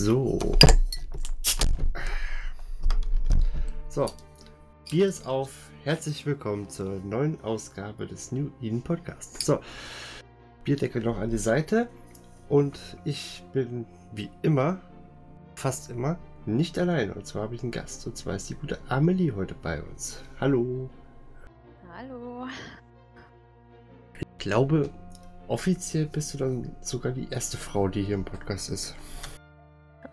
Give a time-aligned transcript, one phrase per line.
[0.00, 0.38] So.
[3.88, 4.06] So.
[4.88, 5.50] Bier ist auf.
[5.82, 9.44] Herzlich willkommen zur neuen Ausgabe des New Eden Podcasts.
[9.44, 9.58] So.
[10.62, 11.88] Bierdeckel noch an die Seite.
[12.48, 14.80] Und ich bin wie immer,
[15.56, 17.10] fast immer, nicht allein.
[17.10, 18.06] Und zwar habe ich einen Gast.
[18.06, 20.22] Und zwar ist die gute Amelie heute bei uns.
[20.40, 20.88] Hallo.
[21.92, 22.46] Hallo.
[24.14, 24.90] Ich glaube,
[25.48, 28.94] offiziell bist du dann sogar die erste Frau, die hier im Podcast ist.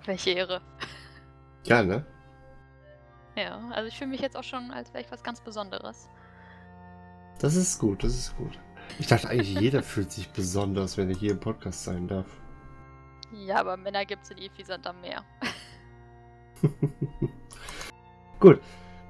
[0.05, 0.61] Welche Ehre.
[1.65, 2.05] Ja, ne?
[3.35, 6.09] Ja, also ich fühle mich jetzt auch schon, als wäre ich was ganz Besonderes.
[7.39, 8.57] Das ist gut, das ist gut.
[8.99, 12.27] Ich dachte eigentlich, jeder fühlt sich besonders, wenn er hier im Podcast sein darf.
[13.33, 15.23] Ja, aber Männer gibt es in Ephisanta mehr.
[18.39, 18.61] gut,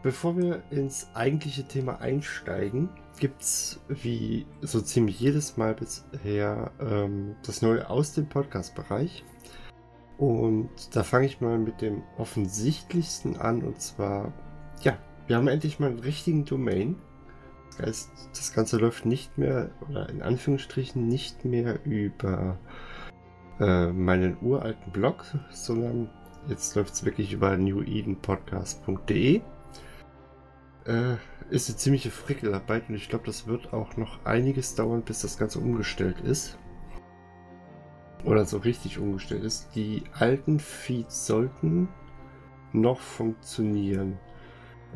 [0.02, 2.90] bevor wir ins eigentliche Thema einsteigen,
[3.20, 9.24] gibt es wie so ziemlich jedes Mal bisher ähm, das Neue aus dem Podcast-Bereich.
[10.18, 13.64] Und da fange ich mal mit dem offensichtlichsten an.
[13.64, 14.34] Und zwar,
[14.82, 16.96] ja, wir haben endlich mal einen richtigen Domain.
[17.78, 22.58] Das heißt, das Ganze läuft nicht mehr, oder in Anführungsstrichen nicht mehr über
[23.60, 26.10] äh, meinen uralten Blog, sondern
[26.48, 29.42] jetzt läuft es wirklich über newedenpodcast.de.
[30.86, 31.16] Äh,
[31.50, 35.38] ist eine ziemliche Frickelarbeit und ich glaube, das wird auch noch einiges dauern, bis das
[35.38, 36.58] Ganze umgestellt ist
[38.26, 39.70] oder so richtig umgestellt ist.
[39.76, 41.88] Die alten Feeds sollten
[42.74, 44.18] noch funktionieren.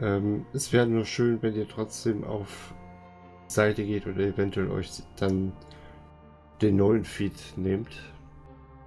[0.02, 2.74] Ähm, es wäre nur schön, wenn ihr trotzdem auf
[3.48, 5.54] Seite geht oder eventuell euch dann
[6.62, 7.96] den neuen Feed nehmt.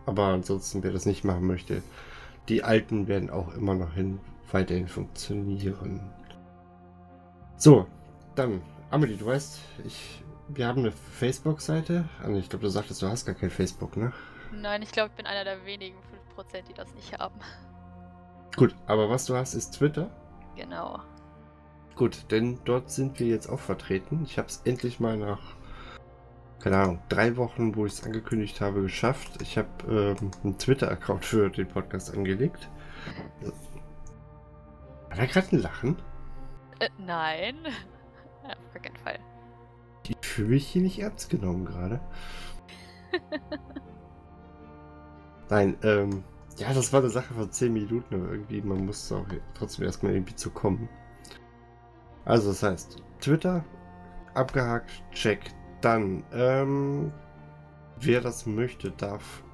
[0.07, 1.83] Aber ansonsten, wer das nicht machen möchte,
[2.49, 4.19] die alten werden auch immer noch hin,
[4.51, 6.01] weiterhin funktionieren.
[7.57, 7.87] So,
[8.35, 12.09] dann, Amelie, du weißt, ich, wir haben eine Facebook-Seite.
[12.23, 14.13] Also ich glaube, du sagtest, du hast gar kein Facebook, ne?
[14.53, 15.97] Nein, ich glaube, ich bin einer der wenigen
[16.37, 17.39] 5%, die das nicht haben.
[18.57, 20.11] Gut, aber was du hast, ist Twitter.
[20.57, 21.01] Genau.
[21.97, 24.23] Gut, denn dort sind wir jetzt auch vertreten.
[24.25, 25.41] Ich habe es endlich mal nach,
[26.61, 29.41] keine Ahnung, drei Wochen, wo ich es angekündigt habe, geschafft.
[29.41, 32.69] Ich habe ähm, einen Twitter-Account für den Podcast angelegt.
[35.09, 36.03] War da gerade ein Lachen?
[36.79, 37.57] Äh, nein.
[38.45, 39.21] Ja, auf gar keinen Fall.
[40.09, 42.01] Ich fühle mich hier nicht ernst genommen gerade.
[45.53, 46.25] Nein, ähm,
[46.57, 50.15] ja, das war eine Sache von 10 Minuten, aber irgendwie, man musste auch trotzdem erstmal
[50.15, 50.89] irgendwie zu kommen.
[52.25, 53.63] Also, das heißt, Twitter
[54.33, 55.41] abgehakt, check.
[55.83, 57.13] Dann, ähm,
[58.01, 59.45] wer das möchte, darf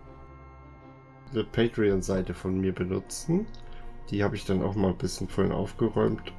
[1.32, 3.48] eine Patreon-Seite von mir benutzen.
[4.08, 6.32] Die habe ich dann auch mal ein bisschen vorhin aufgeräumt.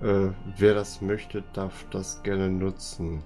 [0.00, 3.22] Äh, wer das möchte, darf das gerne nutzen.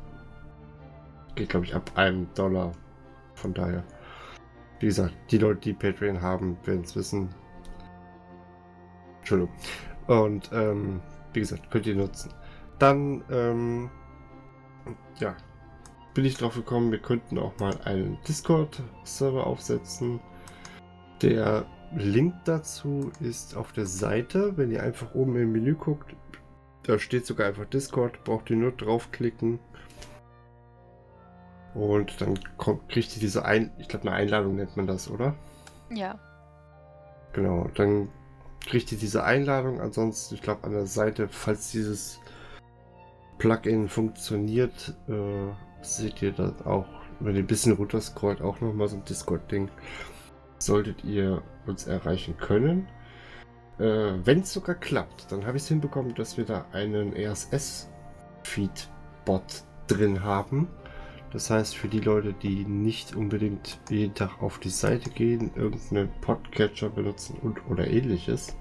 [1.36, 2.72] Geht, glaube ich, ab einem Dollar.
[3.34, 3.84] Von daher.
[4.80, 7.28] Wie gesagt, die Leute, die Patreon haben, werden es wissen.
[9.18, 9.54] Entschuldigung.
[10.06, 11.00] Und ähm,
[11.32, 12.32] wie gesagt, könnt ihr nutzen.
[12.78, 13.90] Dann, ähm,
[15.18, 15.34] ja,
[16.14, 20.20] bin ich drauf gekommen, wir könnten auch mal einen Discord-Server aufsetzen.
[21.22, 24.56] Der Link dazu ist auf der Seite.
[24.56, 26.14] Wenn ihr einfach oben im Menü guckt,
[26.82, 29.58] da steht sogar einfach Discord, braucht ihr nur draufklicken.
[31.76, 35.34] Und dann kommt, kriegt ihr diese ein, ich glaube eine Einladung nennt man das, oder?
[35.90, 36.18] Ja.
[37.34, 38.08] Genau, dann
[38.66, 39.82] kriegt ihr diese Einladung.
[39.82, 42.18] Ansonsten, ich glaube an der Seite, falls dieses
[43.36, 46.86] Plugin funktioniert, äh, seht ihr das auch,
[47.20, 49.68] wenn ihr ein bisschen runter scrollt, auch nochmal so ein Discord-Ding.
[50.58, 52.88] Solltet ihr uns erreichen können.
[53.78, 59.64] Äh, wenn es sogar klappt, dann habe ich es hinbekommen, dass wir da einen RSS-Feed-Bot
[59.88, 60.68] drin haben
[61.36, 66.08] das heißt, für die Leute, die nicht unbedingt jeden Tag auf die Seite gehen, irgendeinen
[66.22, 68.56] Podcatcher benutzen und oder ähnliches.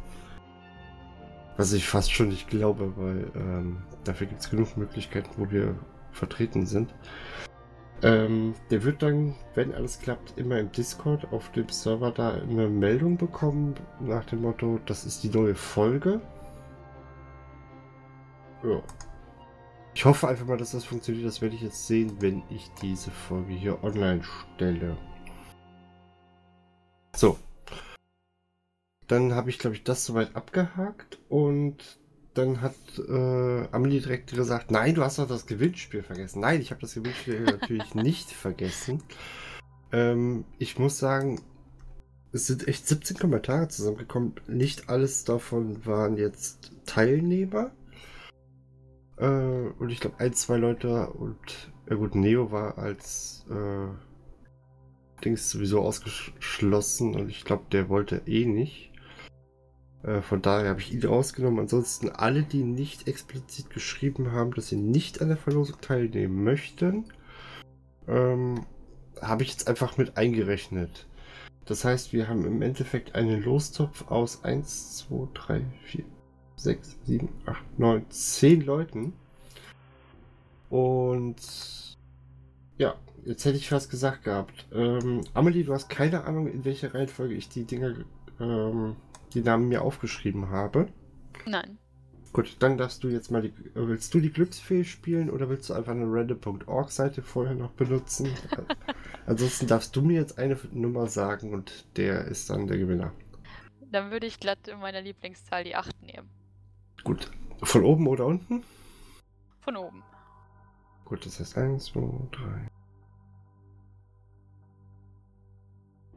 [1.56, 5.74] Was ich fast schon nicht glaube, weil ähm, dafür gibt es genug Möglichkeiten, wo wir
[6.12, 6.94] vertreten sind.
[8.04, 12.68] Ähm, der wird dann, wenn alles klappt, immer im Discord auf dem Server da eine
[12.68, 16.20] Meldung bekommen nach dem Motto, das ist die neue Folge.
[18.66, 18.82] Ja,
[19.96, 21.26] ich hoffe einfach mal, dass das funktioniert.
[21.26, 24.98] Das werde ich jetzt sehen, wenn ich diese Folge hier online stelle.
[27.16, 27.40] So.
[29.08, 31.78] Dann habe ich, glaube ich, das soweit abgehakt und
[32.34, 32.76] dann hat
[33.08, 36.42] äh, Amelie direkt gesagt, nein, du hast doch das Gewinnspiel vergessen.
[36.42, 39.02] Nein, ich habe das Gewinnspiel natürlich nicht vergessen.
[39.94, 41.42] Ähm, ich muss sagen,
[42.34, 44.34] es sind echt 17 Kommentare zusammengekommen.
[44.48, 47.72] Nicht alles davon waren jetzt Teilnehmer.
[49.18, 49.26] Äh,
[49.80, 51.38] und ich glaube, ein, zwei Leute und
[51.90, 53.88] ja gut, Neo war als äh,
[55.26, 58.92] Lieblings sowieso ausgeschlossen und ich glaube, der wollte eh nicht.
[60.04, 61.62] Äh, von daher habe ich ihn rausgenommen.
[61.62, 67.06] Ansonsten alle, die nicht explizit geschrieben haben, dass sie nicht an der Verlosung teilnehmen möchten,
[68.08, 68.66] ähm,
[69.22, 71.08] habe ich jetzt einfach mit eingerechnet.
[71.66, 76.06] Das heißt, wir haben im Endeffekt einen Lostopf aus 1, 2, 3, 4,
[76.58, 79.14] 6, 7, 8, 9, 10 Leuten.
[80.70, 81.36] Und
[82.78, 84.66] ja, jetzt hätte ich fast gesagt gehabt.
[84.74, 87.96] Ähm, Amelie, du hast keine Ahnung, in welcher Reihenfolge ich die Dinger,
[88.40, 88.96] ähm,
[89.34, 90.88] die Namen mir aufgeschrieben habe.
[91.46, 91.78] Nein.
[92.34, 93.54] Gut, dann darfst du jetzt mal die.
[93.76, 98.28] Willst du die Glücksfee spielen oder willst du einfach eine random.org-Seite vorher noch benutzen?
[99.26, 103.14] Ansonsten darfst du mir jetzt eine Nummer sagen und der ist dann der Gewinner.
[103.90, 106.30] Dann würde ich glatt in meiner Lieblingszahl die 8 nehmen.
[107.06, 107.32] Gut.
[107.62, 108.64] Von oben oder unten?
[109.62, 110.04] Von oben.
[111.06, 112.02] Gut, das heißt 1, 2,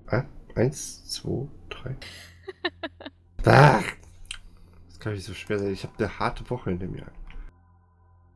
[0.07, 0.17] 3.
[0.17, 0.25] Ah,
[0.55, 1.97] 1, 2, 3.
[3.45, 3.85] Ach!
[4.89, 5.73] Das kann nicht so schwer sein.
[5.73, 7.13] Ich habe eine harte Woche in dem Jahr.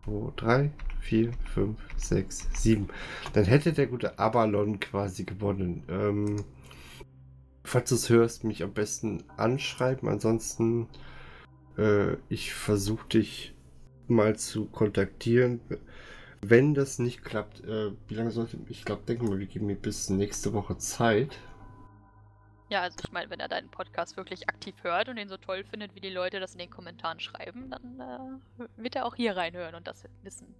[0.04, 0.70] 2, 3,
[1.00, 2.88] 4, 5, 6, 7.
[3.32, 5.84] Dann hätte der gute Abalon quasi gewonnen.
[5.88, 6.44] Ähm,
[7.64, 10.06] falls du es hörst, mich am besten anschreiben.
[10.06, 10.88] Ansonsten,
[11.78, 13.54] äh, ich versuche dich
[14.08, 15.60] mal zu kontaktieren.
[16.40, 19.76] Wenn das nicht klappt, äh, wie lange sollte ich glaube, denken wir, wir geben mir
[19.76, 21.38] bis nächste Woche Zeit.
[22.68, 25.62] Ja, also ich meine, wenn er deinen Podcast wirklich aktiv hört und ihn so toll
[25.62, 28.00] findet, wie die Leute das in den Kommentaren schreiben, dann
[28.58, 30.54] äh, wird er auch hier reinhören und das wissen.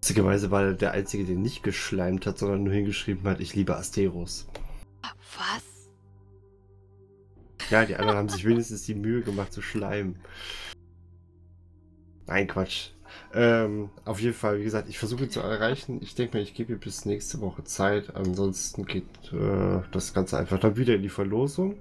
[0.00, 3.76] Witzigerweise war er der Einzige, der nicht geschleimt hat, sondern nur hingeschrieben hat, ich liebe
[3.76, 4.48] Asteros.
[5.36, 5.67] Was?
[7.70, 10.16] Ja, die anderen haben sich wenigstens die Mühe gemacht zu schleimen.
[12.26, 12.90] Nein, Quatsch.
[13.34, 16.00] Ähm, auf jeden Fall, wie gesagt, ich versuche zu erreichen.
[16.02, 18.14] Ich denke mal, ich gebe ihr bis nächste Woche Zeit.
[18.14, 21.78] Ansonsten geht äh, das Ganze einfach dann wieder in die Verlosung.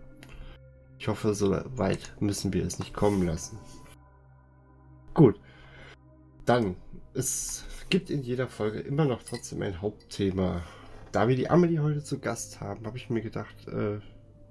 [1.00, 3.60] Ich hoffe, so weit müssen wir es nicht kommen lassen.
[5.14, 5.40] Gut.
[6.46, 6.76] Dann,
[7.14, 10.64] es gibt in jeder Folge immer noch trotzdem ein Hauptthema.
[11.12, 14.00] Da wir die Amelie heute zu Gast haben, habe ich mir gedacht, äh,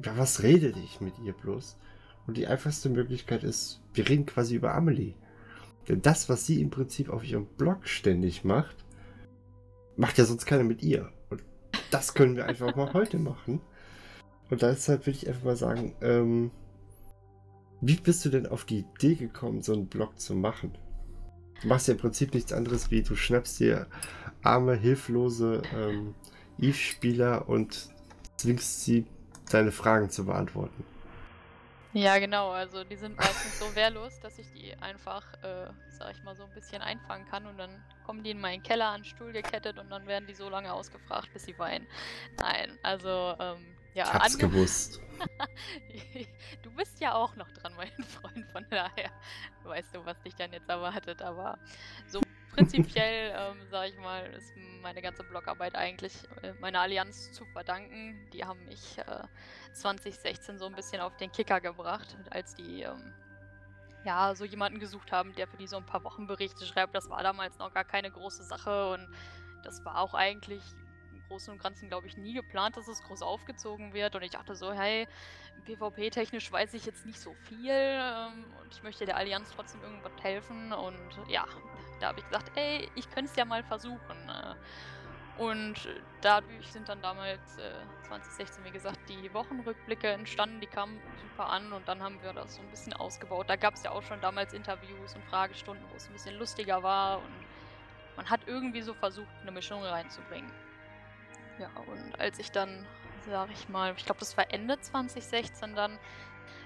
[0.04, 1.76] ja, was rede ich mit ihr bloß?
[2.26, 5.14] Und die einfachste Möglichkeit ist, wir reden quasi über Amelie.
[5.88, 8.84] Denn das, was sie im Prinzip auf ihrem Blog ständig macht,
[9.96, 11.10] macht ja sonst keiner mit ihr.
[11.30, 11.42] Und
[11.90, 13.60] das können wir einfach mal heute machen.
[14.50, 16.50] Und deshalb würde ich einfach mal sagen, ähm,
[17.80, 20.76] wie bist du denn auf die Idee gekommen, so einen Blog zu machen?
[21.62, 23.86] Du machst ja im Prinzip nichts anderes wie, du schnappst dir
[24.42, 26.14] arme, hilflose ähm,
[26.58, 27.90] Eve-Spieler und
[28.36, 29.06] zwingst sie,
[29.50, 30.84] deine Fragen zu beantworten.
[31.92, 32.50] Ja, genau.
[32.50, 36.44] Also die sind meistens so wehrlos, dass ich die einfach, äh, sag ich mal, so
[36.44, 37.70] ein bisschen einfangen kann und dann
[38.04, 40.72] kommen die in meinen Keller an den Stuhl gekettet und dann werden die so lange
[40.72, 41.86] ausgefragt, bis sie weinen.
[42.38, 44.12] Nein, also ähm, ja.
[44.12, 45.00] Hab's gewusst.
[46.62, 49.10] du bist ja auch noch dran, mein Freund, von daher
[49.64, 51.58] weißt du, was dich dann jetzt erwartet, aber
[52.06, 52.20] so
[52.52, 54.52] prinzipiell, ähm, sag ich mal, ist
[54.82, 56.12] meine ganze Blogarbeit eigentlich
[56.42, 58.28] äh, meiner Allianz zu verdanken.
[58.34, 59.26] Die haben mich äh,
[59.72, 63.14] 2016 so ein bisschen auf den Kicker gebracht, als die ähm,
[64.04, 66.94] ja so jemanden gesucht haben, der für die so ein paar Wochenberichte schreibt.
[66.94, 69.08] Das war damals noch gar keine große Sache und
[69.64, 70.62] das war auch eigentlich
[71.28, 74.14] Großen und Ganzen, glaube ich, nie geplant, dass es groß aufgezogen wird.
[74.14, 75.06] Und ich dachte so, hey,
[75.64, 80.12] PvP-technisch weiß ich jetzt nicht so viel ähm, und ich möchte der Allianz trotzdem irgendwas
[80.22, 80.72] helfen.
[80.72, 81.44] Und ja,
[82.00, 84.28] da habe ich gesagt, ey, ich könnte es ja mal versuchen.
[84.28, 84.54] Äh.
[85.38, 85.74] Und
[86.22, 87.72] dadurch sind dann damals äh,
[88.06, 92.54] 2016, wie gesagt, die Wochenrückblicke entstanden, die kamen super an und dann haben wir das
[92.54, 93.50] so ein bisschen ausgebaut.
[93.50, 96.82] Da gab es ja auch schon damals Interviews und Fragestunden, wo es ein bisschen lustiger
[96.82, 97.46] war und
[98.16, 100.50] man hat irgendwie so versucht, eine Mischung reinzubringen.
[101.58, 102.86] Ja, und als ich dann,
[103.28, 105.98] sag ich mal, ich glaube, das war Ende 2016 dann,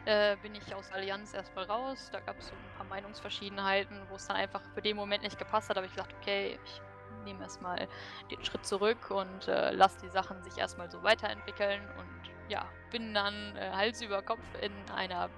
[0.04, 2.08] äh, bin ich aus Allianz erstmal raus.
[2.12, 5.38] Da gab es so ein paar Meinungsverschiedenheiten, wo es dann einfach für den Moment nicht
[5.38, 5.76] gepasst hat.
[5.76, 6.82] Aber ich gesagt, okay, ich
[7.24, 7.88] nehme erstmal
[8.30, 11.82] den Schritt zurück und äh, lasse die Sachen sich erstmal so weiterentwickeln.
[11.98, 15.28] Und ja, bin dann äh, Hals über Kopf in einer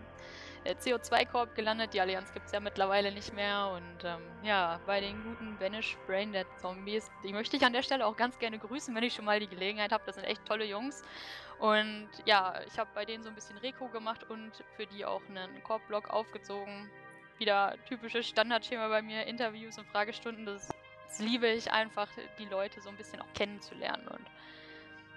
[0.64, 1.94] CO2-Korb gelandet.
[1.94, 3.68] Die Allianz gibt es ja mittlerweile nicht mehr.
[3.74, 8.06] Und ähm, ja, bei den guten Banish Braindead Zombies, die möchte ich an der Stelle
[8.06, 10.04] auch ganz gerne grüßen, wenn ich schon mal die Gelegenheit habe.
[10.06, 11.02] Das sind echt tolle Jungs.
[11.58, 15.22] Und ja, ich habe bei denen so ein bisschen Reko gemacht und für die auch
[15.28, 16.90] einen Korb-Blog aufgezogen.
[17.38, 20.44] Wieder typisches Standardschema bei mir, Interviews und Fragestunden.
[20.44, 20.68] Das,
[21.06, 24.08] das, liebe ich einfach, die Leute so ein bisschen auch kennenzulernen.
[24.08, 24.26] Und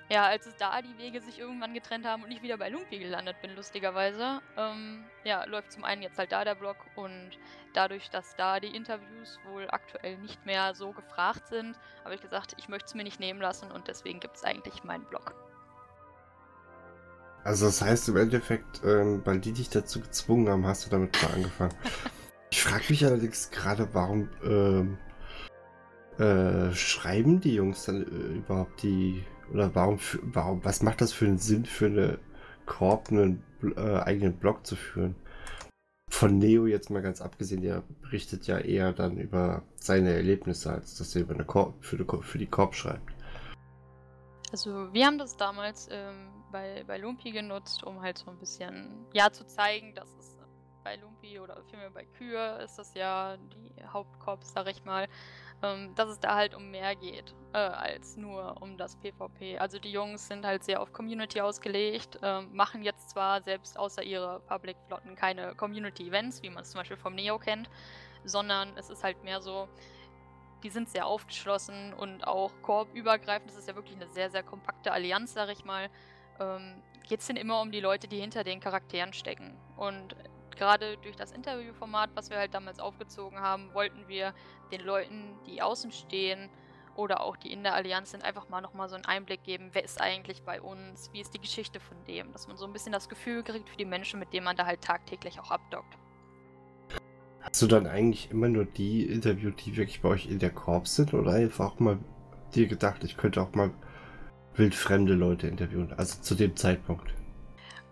[0.10, 3.00] ja, als es da die Wege sich irgendwann getrennt haben und ich wieder bei Lumpi
[3.00, 7.32] gelandet bin, lustigerweise, ähm, ja, läuft zum einen jetzt halt da der Blog und
[7.74, 12.56] dadurch, dass da die Interviews wohl aktuell nicht mehr so gefragt sind, habe ich gesagt,
[12.58, 15.34] ich möchte es mir nicht nehmen lassen und deswegen gibt es eigentlich meinen Blog.
[17.44, 21.22] Also das heißt im Endeffekt, ähm, weil die dich dazu gezwungen haben, hast du damit
[21.22, 21.76] mal angefangen.
[22.52, 24.98] ich frage mich allerdings gerade, warum ähm,
[26.18, 31.26] äh, schreiben die Jungs dann äh, überhaupt die oder warum, warum, was macht das für
[31.26, 32.20] einen Sinn für eine
[32.66, 33.44] Korb, einen
[33.76, 35.16] äh, eigenen Blog zu führen?
[36.10, 40.96] Von Neo jetzt mal ganz abgesehen, der berichtet ja eher dann über seine Erlebnisse, als
[40.98, 43.14] dass er über eine Korb, für, die, für die Korb schreibt.
[44.52, 49.06] Also wir haben das damals ähm, bei, bei Lumpi genutzt, um halt so ein bisschen,
[49.14, 50.36] ja, zu zeigen, dass es
[50.86, 55.08] bei Lumpi oder vielmehr bei Kühe ist das ja die Hauptkorps, sag ich mal,
[55.66, 59.58] ähm, dass es da halt um mehr geht, äh, als nur um das PvP.
[59.58, 64.04] Also die Jungs sind halt sehr auf Community ausgelegt, äh, machen jetzt zwar selbst außer
[64.04, 67.70] ihre Public-Flotten keine Community-Events, wie man es zum Beispiel vom Neo kennt,
[68.24, 69.68] sondern es ist halt mehr so,
[70.64, 73.50] die sind sehr aufgeschlossen und auch korbübergreifend.
[73.50, 75.90] Das ist ja wirklich eine sehr, sehr kompakte Allianz, sag ich mal.
[76.40, 79.56] Ähm, geht es denn immer um die Leute, die hinter den Charakteren stecken.
[79.78, 80.16] Und
[80.56, 84.34] gerade durch das Interviewformat, was wir halt damals aufgezogen haben, wollten wir
[84.72, 86.50] den Leuten, die außen stehen
[86.96, 89.84] oder auch die in der Allianz sind, einfach mal nochmal so einen Einblick geben, wer
[89.84, 92.92] ist eigentlich bei uns, wie ist die Geschichte von dem, dass man so ein bisschen
[92.92, 95.98] das Gefühl kriegt für die Menschen, mit denen man da halt tagtäglich auch abdockt.
[97.42, 100.96] Hast du dann eigentlich immer nur die interviewt, die wirklich bei euch in der Korps
[100.96, 102.00] sind oder einfach auch mal
[102.56, 103.72] dir gedacht, ich könnte auch mal
[104.56, 107.14] wildfremde Leute interviewen, also zu dem Zeitpunkt?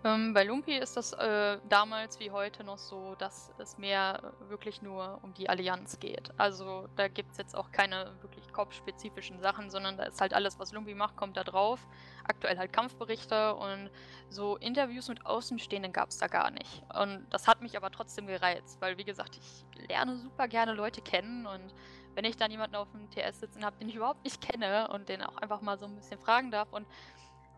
[0.04, 4.82] Ähm, bei Lumpi ist das äh, damals wie heute noch so, dass es mehr wirklich
[4.82, 6.30] nur um die Allianz geht.
[6.36, 10.58] Also da gibt es jetzt auch keine wirklich kopfspezifischen Sachen, sondern da ist halt alles,
[10.58, 11.80] was Lumpi macht, kommt da drauf.
[12.24, 13.90] Aktuell halt Kampfberichte und
[14.28, 16.82] so Interviews mit Außenstehenden gab es da gar nicht.
[16.94, 21.00] Und das hat mich aber trotzdem gereizt, weil wie gesagt, ich lerne super gerne Leute
[21.00, 21.74] kennen und
[22.14, 25.08] wenn ich dann jemanden auf dem TS sitzen habe, den ich überhaupt nicht kenne und
[25.08, 26.86] den auch einfach mal so ein bisschen fragen darf und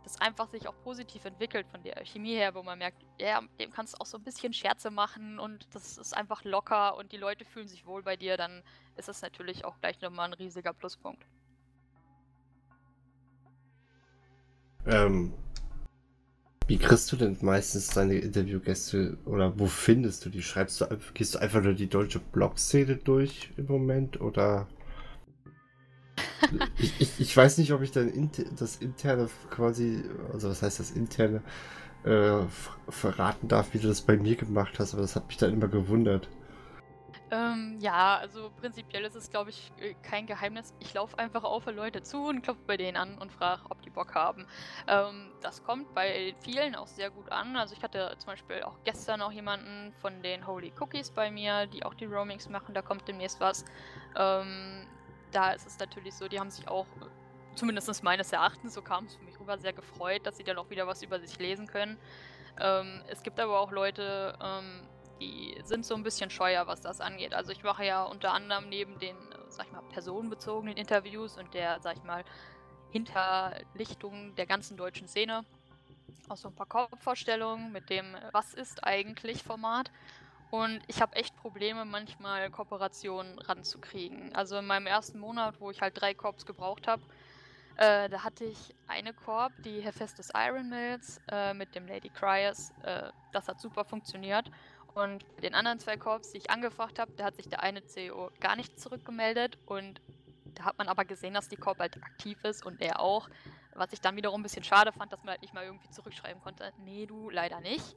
[0.06, 3.72] das einfach sich auch positiv entwickelt von der Chemie her, wo man merkt, ja, dem
[3.72, 7.16] kannst du auch so ein bisschen Scherze machen und das ist einfach locker und die
[7.16, 8.62] Leute fühlen sich wohl bei dir, dann
[8.96, 11.26] ist das natürlich auch gleich nochmal ein riesiger Pluspunkt.
[14.86, 15.32] Ähm,
[16.68, 20.42] wie kriegst du denn meistens deine Interviewgäste oder wo findest du die?
[20.42, 24.68] Schreibst du, gehst du einfach nur die deutsche Blog-Szene durch im Moment oder
[26.78, 30.90] ich, ich, ich, weiß nicht, ob ich dann das interne quasi, also was heißt das
[30.90, 31.42] interne,
[32.04, 32.44] äh,
[32.88, 35.68] verraten darf, wie du das bei mir gemacht hast, aber das hat mich dann immer
[35.68, 36.28] gewundert.
[37.32, 40.72] Ähm, ja, also prinzipiell ist es, glaube ich, äh, kein Geheimnis.
[40.78, 43.90] Ich laufe einfach auf Leute zu und klopfe bei denen an und frage, ob die
[43.90, 44.46] Bock haben.
[44.86, 47.56] Ähm, das kommt bei vielen auch sehr gut an.
[47.56, 51.66] Also ich hatte zum Beispiel auch gestern noch jemanden von den Holy Cookies bei mir,
[51.66, 52.74] die auch die Roamings machen.
[52.74, 53.64] Da kommt demnächst was.
[54.16, 54.86] Ähm,
[55.36, 56.86] da ist es natürlich so, die haben sich auch,
[57.54, 60.70] zumindest meines Erachtens, so kam es für mich rüber, sehr gefreut, dass sie dann auch
[60.70, 61.98] wieder was über sich lesen können.
[62.58, 64.88] Ähm, es gibt aber auch Leute, ähm,
[65.20, 67.34] die sind so ein bisschen scheuer, was das angeht.
[67.34, 69.16] Also ich mache ja unter anderem neben den,
[69.48, 72.24] sag ich mal, personenbezogenen Interviews und der, sag ich mal,
[72.90, 75.44] Hinterlichtung der ganzen deutschen Szene
[76.28, 79.90] auch so ein paar Kopfvorstellungen mit dem Was ist eigentlich Format.
[80.50, 84.34] Und ich habe echt Probleme, manchmal Kooperationen ranzukriegen.
[84.34, 87.02] Also in meinem ersten Monat, wo ich halt drei Korps gebraucht habe,
[87.76, 92.72] äh, da hatte ich eine Korb, die Hephaestus Iron Mills äh, mit dem Lady Cryers.
[92.82, 94.50] Äh, das hat super funktioniert.
[94.94, 98.30] Und den anderen zwei Korps, die ich angefragt habe, da hat sich der eine CEO
[98.40, 99.58] gar nicht zurückgemeldet.
[99.66, 100.00] Und
[100.54, 103.28] da hat man aber gesehen, dass die Korb halt aktiv ist und er auch.
[103.74, 106.40] Was ich dann wiederum ein bisschen schade fand, dass man halt nicht mal irgendwie zurückschreiben
[106.42, 106.72] konnte.
[106.78, 107.94] Nee, du leider nicht.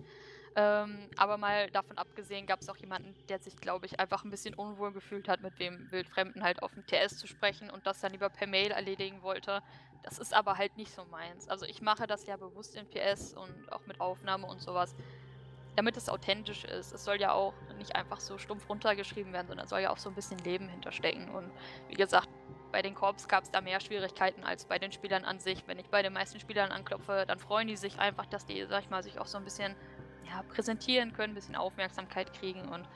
[0.56, 4.32] Ähm, aber mal davon abgesehen gab es auch jemanden, der sich, glaube ich, einfach ein
[4.32, 8.02] bisschen unwohl gefühlt hat, mit wem Wildfremden halt auf dem TS zu sprechen und das
[8.02, 9.62] dann lieber per Mail erledigen wollte.
[10.04, 11.48] Das ist aber halt nicht so meins.
[11.50, 14.96] Also ich mache das ja bewusst in PS und auch mit Aufnahme und sowas,
[15.76, 16.94] damit es authentisch ist.
[16.94, 20.10] Es soll ja auch nicht einfach so stumpf runtergeschrieben werden, sondern soll ja auch so
[20.10, 21.30] ein bisschen Leben hinterstecken.
[21.30, 21.52] Und
[21.90, 22.30] wie gesagt,
[22.72, 25.64] bei den Korps gab es da mehr Schwierigkeiten als bei den Spielern an sich.
[25.68, 28.84] Wenn ich bei den meisten Spielern anklopfe, dann freuen die sich einfach, dass die, sag
[28.84, 29.76] ich mal, sich auch so ein bisschen
[30.30, 32.62] ja, präsentieren können, ein bisschen Aufmerksamkeit kriegen.
[32.70, 32.88] Und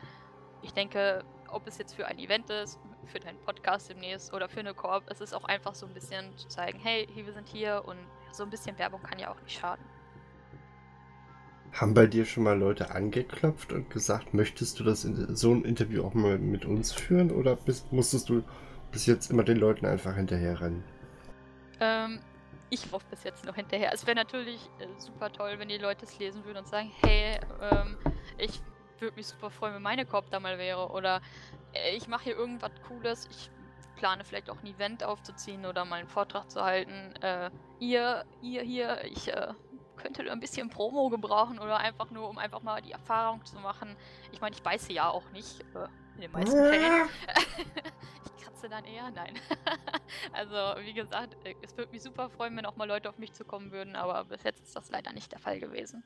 [0.61, 4.61] ich denke, ob es jetzt für ein Event ist, für deinen Podcast demnächst oder für
[4.61, 7.83] eine Korb, es ist auch einfach so ein bisschen zu zeigen, hey, wir sind hier
[7.85, 7.97] und
[8.31, 9.83] so ein bisschen Werbung kann ja auch nicht schaden.
[11.73, 15.65] Haben bei dir schon mal Leute angeklopft und gesagt, möchtest du das in, so ein
[15.65, 18.43] Interview auch mal mit uns führen oder bist, musstest du
[18.91, 20.83] bis jetzt immer den Leuten einfach hinterherrennen?
[21.79, 22.19] Ähm,
[22.73, 23.93] ich laufe bis jetzt noch hinterher.
[23.93, 27.39] Es wäre natürlich äh, super toll, wenn die Leute es lesen würden und sagen, hey,
[27.61, 27.97] ähm,
[28.37, 28.61] ich
[28.99, 30.89] würde mich super freuen, wenn meine Korb da mal wäre.
[30.89, 31.21] Oder
[31.73, 33.27] äh, ich mache hier irgendwas Cooles.
[33.29, 33.51] Ich
[33.95, 37.13] plane vielleicht auch ein Event aufzuziehen oder mal einen Vortrag zu halten.
[37.21, 39.53] Äh, ihr, ihr hier, ich äh,
[39.97, 43.95] könnte ein bisschen Promo gebrauchen oder einfach nur, um einfach mal die Erfahrung zu machen.
[44.31, 45.63] Ich meine, ich beiße ja auch nicht.
[46.15, 47.09] In den meisten Fällen.
[48.37, 49.33] ich kratze dann eher, nein.
[50.33, 53.33] also, wie gesagt, äh, es würde mich super freuen, wenn auch mal Leute auf mich
[53.33, 56.03] zukommen würden, aber bis jetzt ist das leider nicht der Fall gewesen.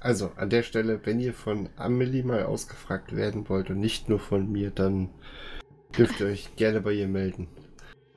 [0.00, 4.20] Also, an der Stelle, wenn ihr von Amelie mal ausgefragt werden wollt und nicht nur
[4.20, 5.10] von mir, dann
[5.96, 7.48] dürft ihr euch gerne bei ihr melden.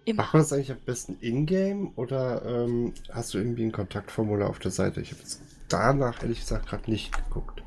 [0.05, 0.24] Immer.
[0.24, 4.60] Macht man das eigentlich am besten in-game oder ähm, hast du irgendwie ein Kontaktformular auf
[4.60, 5.01] der Seite?
[5.01, 5.22] Ich habe
[5.70, 7.63] danach ehrlich gesagt gerade nicht geguckt.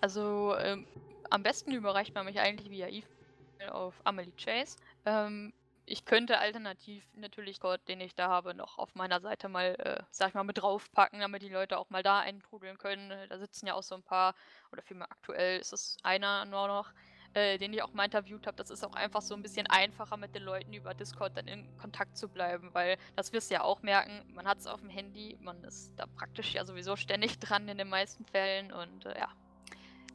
[0.00, 0.84] Also ähm,
[1.30, 4.76] am besten überreicht man mich eigentlich via E-Mail auf Amelie Chase.
[5.04, 5.52] Ähm,
[5.88, 10.02] ich könnte alternativ natürlich Code, den ich da habe, noch auf meiner Seite mal, äh,
[10.10, 13.12] sag ich mal, mit draufpacken, damit die Leute auch mal da eintrudeln können.
[13.28, 14.34] Da sitzen ja auch so ein paar,
[14.72, 16.92] oder vielmehr aktuell ist es einer nur noch,
[17.34, 20.16] äh, den ich auch mal interviewt habe, das ist auch einfach so ein bisschen einfacher
[20.16, 23.62] mit den Leuten über Discord dann in Kontakt zu bleiben, weil das wirst du ja
[23.62, 27.38] auch merken, man hat es auf dem Handy, man ist da praktisch ja sowieso ständig
[27.38, 29.28] dran in den meisten Fällen und äh, ja,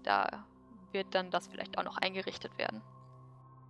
[0.04, 0.46] da
[0.94, 2.82] wird dann das vielleicht auch noch eingerichtet werden.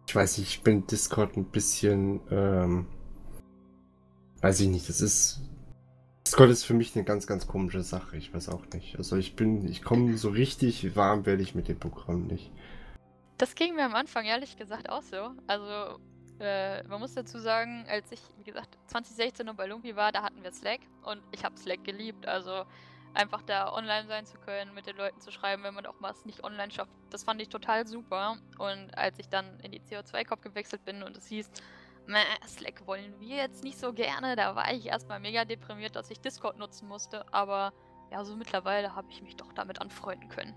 [0.08, 2.88] Ich weiß nicht, ich bin Discord ein bisschen, ähm,
[4.42, 5.42] weiß ich nicht, das ist
[6.32, 8.16] Discord ist für mich eine ganz, ganz komische Sache.
[8.16, 8.96] Ich weiß auch nicht.
[8.98, 12.52] Also ich bin, ich komme so richtig warm werde ich mit dem Programm nicht.
[13.38, 15.32] Das ging mir am Anfang ehrlich gesagt auch so.
[15.48, 16.00] Also,
[16.40, 20.24] äh, man muss dazu sagen, als ich, wie gesagt, 2016 noch bei Lumpi war, da
[20.24, 22.26] hatten wir Slack und ich habe Slack geliebt.
[22.28, 22.66] Also,
[23.14, 26.26] einfach da online sein zu können, mit den Leuten zu schreiben, wenn man auch was
[26.26, 28.38] nicht online schafft, das fand ich total super.
[28.58, 31.52] Und als ich dann in die CO2-Cop gewechselt bin und es hieß,
[32.48, 36.20] Slack wollen wir jetzt nicht so gerne, da war ich erstmal mega deprimiert, dass ich
[36.20, 37.26] Discord nutzen musste.
[37.34, 37.74] Aber
[38.12, 40.56] ja, so mittlerweile habe ich mich doch damit anfreunden können.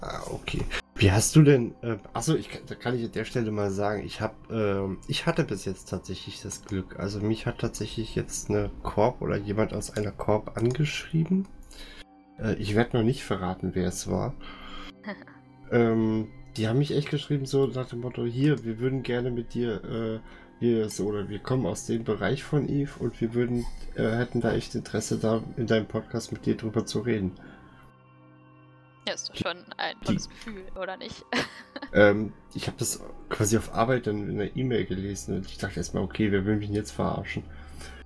[0.00, 0.64] Ah, okay.
[0.98, 4.02] Wie hast du denn, äh, achso, ich, da kann ich an der Stelle mal sagen,
[4.02, 6.98] ich habe, äh, ich hatte bis jetzt tatsächlich das Glück.
[6.98, 11.46] Also mich hat tatsächlich jetzt eine Korb oder jemand aus einer Korb angeschrieben.
[12.38, 14.34] Äh, ich werde noch nicht verraten, wer es war.
[15.70, 19.52] ähm, die haben mich echt geschrieben, so nach dem Motto, hier, wir würden gerne mit
[19.52, 20.20] dir, äh,
[20.60, 24.40] wir so, oder wir kommen aus dem Bereich von Eve und wir würden, äh, hätten
[24.40, 27.32] da echt Interesse da in deinem Podcast mit dir drüber zu reden.
[29.06, 31.24] Ja, ist doch schon ein tolles die, Gefühl, oder nicht?
[31.92, 35.76] ähm, ich habe das quasi auf Arbeit dann in der E-Mail gelesen und ich dachte
[35.76, 37.44] erstmal, okay, wer will mich denn jetzt verarschen?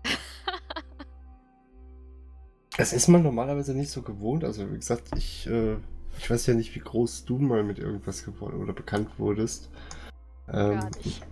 [2.76, 4.44] das ist man normalerweise nicht so gewohnt.
[4.44, 5.76] Also, wie gesagt, ich, äh,
[6.18, 9.70] ich weiß ja nicht, wie groß du mal mit irgendwas geworden oder bekannt wurdest.
[10.48, 11.22] Ähm, Gar nicht.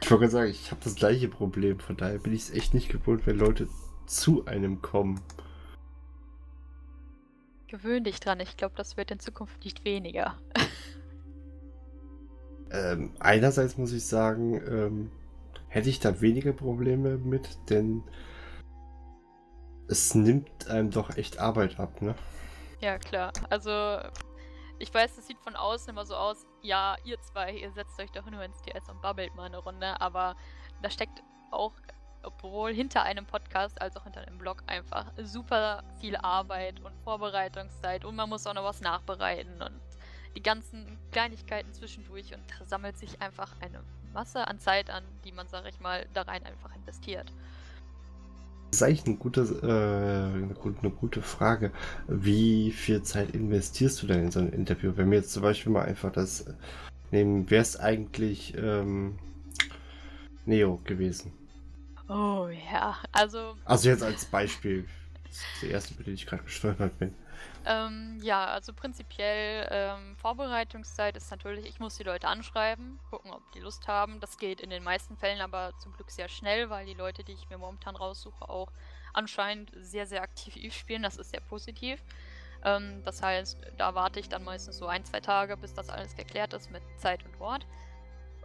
[0.00, 1.80] Ich wollte gerade sagen, ich habe das gleiche Problem.
[1.80, 3.68] Von daher bin ich es echt nicht gewohnt, wenn Leute
[4.06, 5.20] zu einem kommen.
[7.68, 10.38] Gewöhn dich dran, ich glaube, das wird in Zukunft nicht weniger.
[12.70, 15.10] ähm, einerseits muss ich sagen, ähm,
[15.68, 18.02] hätte ich da weniger Probleme mit, denn
[19.86, 22.14] es nimmt einem doch echt Arbeit ab, ne?
[22.80, 23.32] Ja, klar.
[23.50, 23.98] Also,
[24.78, 28.10] ich weiß, das sieht von außen immer so aus, ja, ihr zwei, ihr setzt euch
[28.12, 30.36] doch nur ins DS und babbelt mal eine Runde, aber
[30.82, 31.72] da steckt auch
[32.22, 38.04] obwohl hinter einem Podcast als auch hinter einem Blog einfach super viel Arbeit und Vorbereitungszeit
[38.04, 39.80] und man muss auch noch was nachbereiten und
[40.36, 45.32] die ganzen Kleinigkeiten zwischendurch und da sammelt sich einfach eine Masse an Zeit an, die
[45.32, 47.32] man, sag ich mal, da rein einfach investiert.
[48.70, 51.72] Das ist eigentlich eine gute, äh, eine, gute, eine gute Frage.
[52.06, 54.92] Wie viel Zeit investierst du denn in so ein Interview?
[54.94, 56.44] Wenn wir jetzt zum Beispiel mal einfach das
[57.10, 59.18] nehmen, wäre es eigentlich ähm,
[60.44, 61.32] Neo gewesen?
[62.08, 63.56] Oh ja, also.
[63.64, 64.88] Also jetzt als Beispiel.
[65.24, 67.14] Das ist der erste, mit dem ich gerade gestolpert bin.
[67.66, 73.42] Ähm, ja, also prinzipiell ähm, Vorbereitungszeit ist natürlich, ich muss die Leute anschreiben, gucken, ob
[73.52, 74.20] die Lust haben.
[74.20, 77.32] Das geht in den meisten Fällen aber zum Glück sehr schnell, weil die Leute, die
[77.32, 78.72] ich mir momentan raussuche, auch
[79.12, 81.02] anscheinend sehr, sehr aktiv spielen.
[81.02, 82.02] Das ist sehr positiv.
[82.64, 86.16] Ähm, das heißt, da warte ich dann meistens so ein, zwei Tage, bis das alles
[86.16, 87.66] geklärt ist mit Zeit und Ort.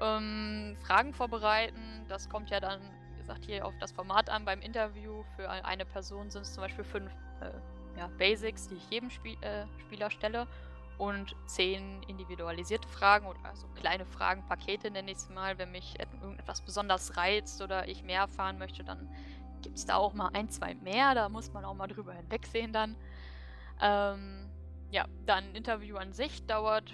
[0.01, 2.81] Ähm, Fragen vorbereiten, das kommt ja dann
[3.23, 4.45] gesagt, hier auf das Format an.
[4.45, 8.89] Beim Interview für eine Person sind es zum Beispiel fünf äh, ja, Basics, die ich
[8.89, 10.47] jedem Spiel, äh, Spieler stelle
[10.97, 15.57] und zehn individualisierte Fragen oder also kleine Fragen, Pakete nenne ich es mal.
[15.57, 19.09] Wenn mich irgendetwas besonders reizt oder ich mehr erfahren möchte, dann
[19.61, 21.15] gibt es da auch mal ein, zwei mehr.
[21.15, 22.95] Da muss man auch mal drüber hinwegsehen dann.
[23.81, 24.49] Ähm,
[24.91, 26.91] ja, dann ein Interview an sich dauert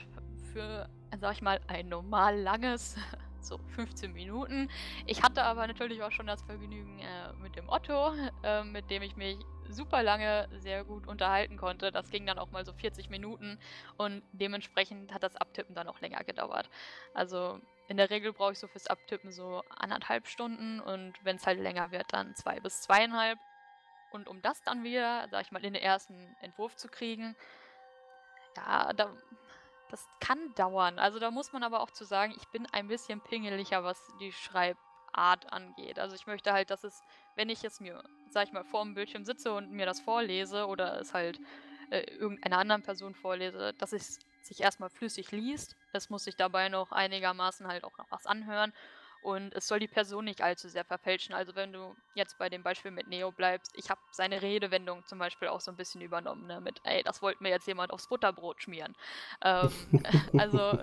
[0.53, 0.87] für,
[1.19, 2.95] sag ich mal, ein normal langes
[3.43, 4.69] so 15 Minuten.
[5.05, 9.01] Ich hatte aber natürlich auch schon das Vergnügen äh, mit dem Otto, äh, mit dem
[9.01, 9.37] ich mich
[9.69, 11.91] super lange sehr gut unterhalten konnte.
[11.91, 13.59] Das ging dann auch mal so 40 Minuten
[13.97, 16.69] und dementsprechend hat das Abtippen dann auch länger gedauert.
[17.13, 21.45] Also in der Regel brauche ich so fürs Abtippen so anderthalb Stunden und wenn es
[21.45, 23.39] halt länger wird, dann zwei bis zweieinhalb.
[24.11, 27.35] Und um das dann wieder, sag ich mal, in den ersten Entwurf zu kriegen,
[28.57, 29.11] ja, da,
[29.89, 30.99] das kann dauern.
[30.99, 34.31] Also da muss man aber auch zu sagen, ich bin ein bisschen pingeliger, was die
[34.31, 35.99] Schreibart angeht.
[35.99, 37.01] Also ich möchte halt, dass es,
[37.35, 40.67] wenn ich es mir, sag ich mal, vor dem Bildschirm sitze und mir das vorlese
[40.67, 41.39] oder es halt
[41.89, 45.75] äh, irgendeiner anderen Person vorlese, dass es sich erstmal flüssig liest.
[45.91, 48.73] Es muss sich dabei noch einigermaßen halt auch noch was anhören
[49.21, 51.35] und es soll die Person nicht allzu sehr verfälschen.
[51.35, 55.19] Also wenn du jetzt bei dem Beispiel mit Neo bleibst, ich habe seine Redewendung zum
[55.19, 56.61] Beispiel auch so ein bisschen übernommen, ne?
[56.61, 58.95] mit, ey, das wollte mir jetzt jemand aufs Butterbrot schmieren.
[59.41, 59.71] Ähm,
[60.37, 60.79] also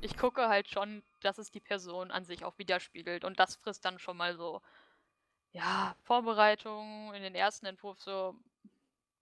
[0.00, 3.84] ich gucke halt schon, dass es die Person an sich auch widerspiegelt und das frisst
[3.84, 4.60] dann schon mal so,
[5.52, 8.36] ja, Vorbereitung in den ersten Entwurf so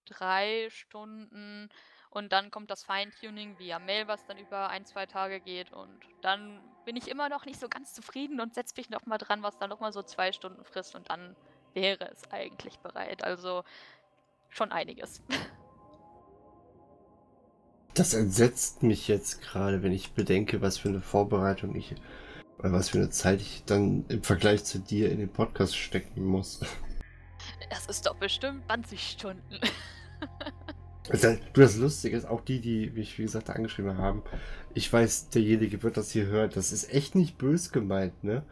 [0.06, 1.68] drei Stunden
[2.10, 5.72] und dann kommt das Feintuning via Mail, was dann über ein, zwei Tage geht.
[5.72, 9.42] Und dann bin ich immer noch nicht so ganz zufrieden und setze mich nochmal dran,
[9.42, 10.94] was dann nochmal so zwei Stunden frisst.
[10.94, 11.36] Und dann
[11.74, 13.22] wäre es eigentlich bereit.
[13.22, 13.64] Also
[14.48, 15.22] schon einiges.
[17.94, 21.94] Das entsetzt mich jetzt gerade, wenn ich bedenke, was für eine Vorbereitung ich,
[22.58, 26.22] oder was für eine Zeit ich dann im Vergleich zu dir in den Podcast stecken
[26.22, 26.60] muss.
[27.70, 29.60] Das ist doch bestimmt 20 Stunden.
[31.10, 34.22] Du, das Lustige ist, auch die, die mich, wie gesagt, angeschrieben haben,
[34.74, 38.42] ich weiß, derjenige wird das hier hören, das ist echt nicht bös gemeint, ne?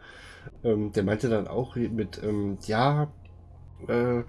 [0.63, 3.11] Ähm, der meinte dann auch mit, ähm, ja,
[3.87, 4.23] äh,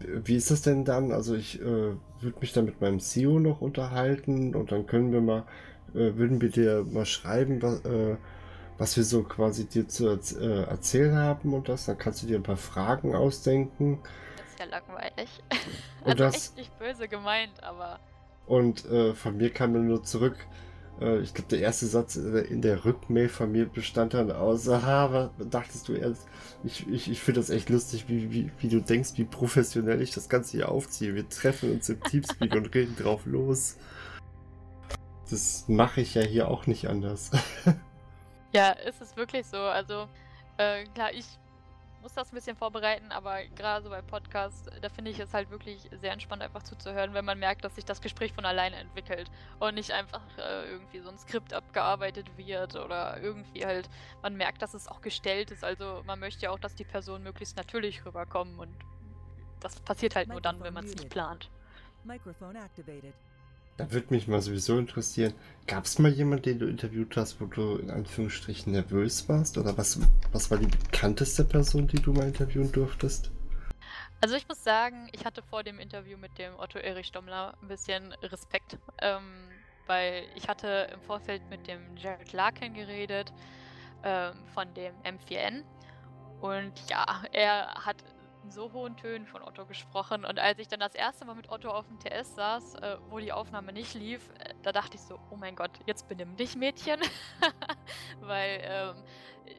[0.00, 1.12] wie ist das denn dann?
[1.12, 5.20] Also ich äh, würde mich dann mit meinem CEO noch unterhalten und dann können wir
[5.20, 5.44] mal,
[5.94, 8.16] äh, würden wir dir mal schreiben, was, äh,
[8.78, 11.86] was wir so quasi dir zu äh, erzählen haben und das.
[11.86, 14.00] Dann kannst du dir ein paar Fragen ausdenken
[14.54, 15.28] ist ja langweilig.
[16.04, 17.98] Und also das, echt nicht böse gemeint, aber.
[18.46, 20.36] Und äh, von mir kam dann nur zurück,
[21.00, 25.30] äh, ich glaube, der erste Satz in der Rückmail von mir bestand dann aus, aha,
[25.36, 26.26] was dachtest du erst?
[26.62, 30.12] Ich, ich, ich finde das echt lustig, wie, wie, wie du denkst, wie professionell ich
[30.12, 31.14] das Ganze hier aufziehe.
[31.14, 33.76] Wir treffen uns im Teamspeak und reden drauf los.
[35.30, 37.30] Das mache ich ja hier auch nicht anders.
[38.52, 39.56] ja, ist es wirklich so.
[39.56, 40.06] Also,
[40.58, 41.24] äh, klar, ich
[42.04, 45.50] muss das ein bisschen vorbereiten, aber gerade so beim Podcast, da finde ich es halt
[45.50, 49.30] wirklich sehr entspannt, einfach zuzuhören, wenn man merkt, dass sich das Gespräch von alleine entwickelt
[49.58, 53.88] und nicht einfach äh, irgendwie so ein Skript abgearbeitet wird oder irgendwie halt,
[54.20, 55.64] man merkt, dass es auch gestellt ist.
[55.64, 58.76] Also man möchte ja auch, dass die Personen möglichst natürlich rüberkommen und
[59.60, 61.50] das passiert halt nur dann, wenn man es nicht plant.
[62.04, 63.14] Microphone activated.
[63.76, 65.34] Da würde mich mal sowieso interessieren,
[65.66, 69.58] gab es mal jemanden, den du interviewt hast, wo du in Anführungsstrichen nervös warst?
[69.58, 69.98] Oder was,
[70.30, 73.32] was war die bekannteste Person, die du mal interviewen durftest?
[74.20, 77.68] Also ich muss sagen, ich hatte vor dem Interview mit dem Otto Erich Stommler ein
[77.68, 79.48] bisschen Respekt, ähm,
[79.86, 83.32] weil ich hatte im Vorfeld mit dem Jared Larkin geredet
[84.04, 85.64] ähm, von dem M4N
[86.40, 87.96] und ja, er hat
[88.50, 90.24] so hohen Tönen von Otto gesprochen.
[90.24, 93.18] Und als ich dann das erste Mal mit Otto auf dem TS saß, äh, wo
[93.18, 96.56] die Aufnahme nicht lief, äh, da dachte ich so, oh mein Gott, jetzt benimm dich,
[96.56, 97.00] Mädchen.
[98.20, 99.02] Weil ähm,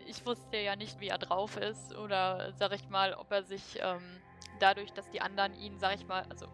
[0.08, 1.95] ich wusste ja nicht, wie er drauf ist.
[1.95, 4.21] Oder sag ich mal, ob er sich ähm,
[4.60, 6.48] dadurch, dass die anderen ihn, sag ich mal, also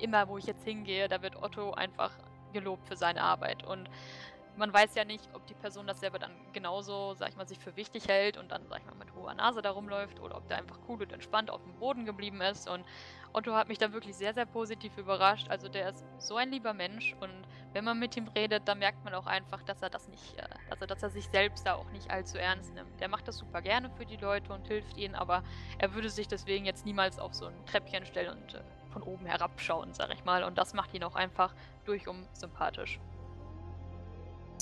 [0.00, 2.12] immer wo ich jetzt hingehe, da wird Otto einfach
[2.52, 3.64] gelobt für seine Arbeit.
[3.64, 3.88] Und
[4.56, 7.58] man weiß ja nicht, ob die Person das selber dann genauso, sag ich mal, sich
[7.58, 10.46] für wichtig hält und dann, sag ich mal, mit hoher Nase da rumläuft oder ob
[10.48, 12.68] der einfach cool und entspannt auf dem Boden geblieben ist.
[12.68, 12.84] Und
[13.32, 15.48] Otto hat mich da wirklich sehr, sehr positiv überrascht.
[15.48, 17.32] Also der ist so ein lieber Mensch und
[17.72, 20.36] wenn man mit ihm redet, dann merkt man auch einfach, dass er das nicht,
[20.68, 23.00] also dass er sich selbst da auch nicht allzu ernst nimmt.
[23.00, 25.42] Der macht das super gerne für die Leute und hilft ihnen, aber
[25.78, 29.24] er würde sich deswegen jetzt niemals auf so ein Treppchen stellen und äh, von oben
[29.24, 30.44] herabschauen, sag ich mal.
[30.44, 31.54] Und das macht ihn auch einfach
[31.86, 33.00] durchum sympathisch.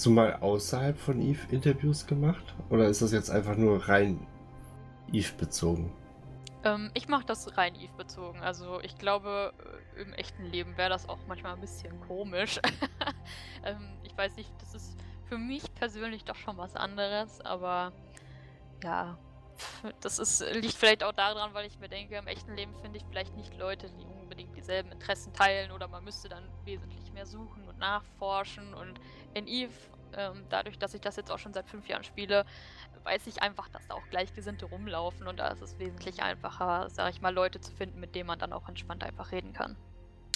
[0.01, 2.55] Hast du mal außerhalb von Eve Interviews gemacht?
[2.71, 4.27] Oder ist das jetzt einfach nur rein
[5.13, 5.93] Eve bezogen?
[6.65, 8.41] Ähm, ich mache das rein Eve bezogen.
[8.41, 9.53] Also ich glaube,
[9.99, 12.59] äh, im echten Leben wäre das auch manchmal ein bisschen komisch.
[13.63, 14.97] ähm, ich weiß nicht, das ist
[15.29, 17.93] für mich persönlich doch schon was anderes, aber
[18.83, 19.19] ja,
[20.01, 23.05] das ist, liegt vielleicht auch daran, weil ich mir denke, im echten Leben finde ich
[23.05, 27.69] vielleicht nicht Leute, die unbedingt dieselben Interessen teilen oder man müsste dann wesentlich mehr suchen
[27.69, 28.75] und nachforschen.
[28.75, 29.01] Und
[29.35, 29.73] in Eve,
[30.17, 32.45] ähm, dadurch, dass ich das jetzt auch schon seit fünf Jahren spiele,
[33.05, 37.11] weiß ich einfach, dass da auch Gleichgesinnte rumlaufen und da ist es wesentlich einfacher, sage
[37.11, 39.77] ich mal, Leute zu finden, mit denen man dann auch entspannt einfach reden kann.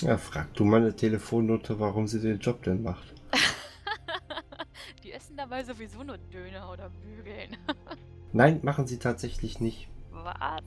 [0.00, 3.14] Ja, frag du meine Telefonnote, warum sie den Job denn macht.
[5.02, 7.56] Die essen dabei sowieso nur Döner oder Bügeln.
[8.32, 9.88] Nein, machen sie tatsächlich nicht.
[10.10, 10.62] Was?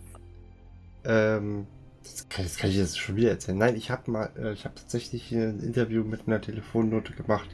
[1.04, 1.68] Ähm,
[2.04, 3.58] das kann, das kann ich jetzt schon wieder erzählen.
[3.58, 7.50] Nein, ich habe mal, äh, ich habe tatsächlich ein Interview mit einer Telefonnote gemacht.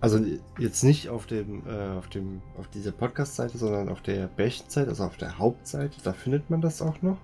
[0.00, 0.20] Also
[0.58, 5.04] jetzt nicht auf dem, äh, auf dem, auf dieser Podcast-Seite, sondern auf der Bärchenseite, also
[5.04, 5.96] auf der Hauptseite.
[6.04, 7.18] Da findet man das auch noch.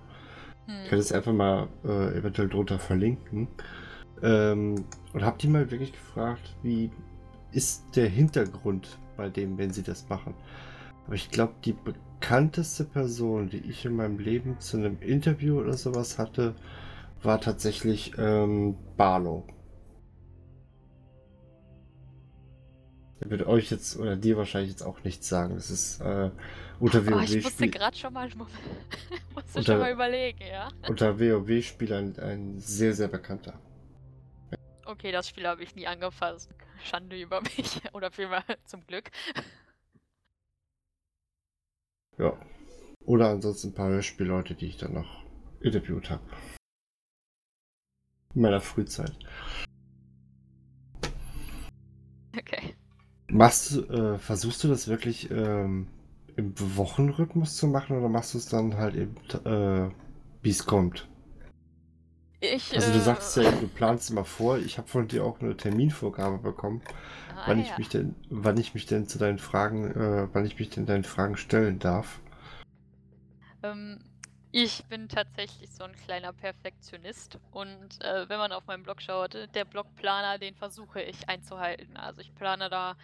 [0.65, 0.75] Hm.
[0.83, 3.47] Ich kann es einfach mal äh, eventuell drunter verlinken.
[4.21, 6.89] Ähm, und habe die mal wirklich gefragt, wie
[7.51, 10.33] ist der Hintergrund bei dem, wenn sie das machen.
[11.05, 15.73] Aber ich glaube, die bekannteste Person, die ich in meinem Leben zu einem Interview oder
[15.73, 16.55] sowas hatte,
[17.21, 19.45] war tatsächlich ähm, Barlow.
[23.19, 25.55] Wird euch jetzt oder dir wahrscheinlich jetzt auch nichts sagen.
[25.55, 26.29] Das ist äh,
[26.79, 27.15] unter WoW.
[27.15, 28.29] Oh, ich musste gerade schon mal,
[29.35, 30.69] musste unter, schon mal überlegen, ja.
[30.87, 33.59] Unter WoW-Spielern ein sehr, sehr bekannter.
[34.85, 36.49] Okay, das Spiel habe ich nie angefasst.
[36.83, 37.81] Schande über mich.
[37.93, 39.11] Oder vielmehr zum Glück.
[42.17, 42.37] Ja.
[43.05, 45.23] Oder ansonsten ein paar Hörspielleute, die ich dann noch
[45.61, 46.23] interviewt habe.
[48.35, 49.13] In meiner Frühzeit.
[53.33, 55.87] Machst du, äh, versuchst du das wirklich ähm,
[56.35, 59.15] im Wochenrhythmus zu machen oder machst du es dann halt eben,
[59.45, 59.89] äh,
[60.41, 61.07] wie es kommt?
[62.39, 64.57] Ich, also du äh, sagst ja, du planst immer vor.
[64.57, 66.81] Ich habe von dir auch eine Terminvorgabe bekommen,
[67.35, 67.65] ah, wann ja.
[67.65, 70.85] ich mich denn, wann ich mich denn zu deinen Fragen, äh, wann ich mich denn
[70.85, 72.19] deinen Fragen stellen darf.
[73.63, 73.99] Ähm,
[74.55, 79.33] ich bin tatsächlich so ein kleiner Perfektionist und äh, wenn man auf meinen Blog schaut,
[79.33, 81.97] der Blogplaner, den versuche ich einzuhalten.
[81.97, 82.95] Also ich plane da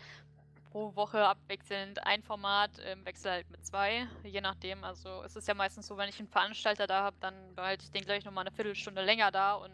[0.72, 4.84] pro Woche abwechselnd ein Format, im Wechsel halt mit zwei, je nachdem.
[4.84, 7.90] Also es ist ja meistens so, wenn ich einen Veranstalter da habe, dann behalte ich
[7.90, 9.74] den gleich nochmal eine Viertelstunde länger da und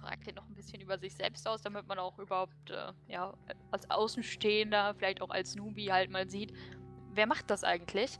[0.00, 3.34] frage den noch ein bisschen über sich selbst aus, damit man auch überhaupt, äh, ja,
[3.70, 6.54] als Außenstehender, vielleicht auch als Newbie halt mal sieht,
[7.12, 8.18] wer macht das eigentlich?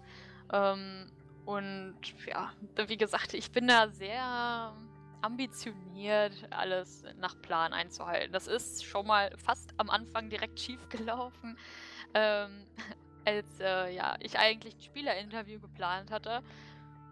[0.52, 1.10] Ähm,
[1.50, 1.96] und
[2.28, 2.52] ja,
[2.86, 4.72] wie gesagt, ich bin da sehr
[5.20, 8.32] ambitioniert, alles nach Plan einzuhalten.
[8.32, 11.58] Das ist schon mal fast am Anfang direkt schief gelaufen
[12.14, 12.66] ähm,
[13.24, 16.40] als äh, ja, ich eigentlich ein Spielerinterview geplant hatte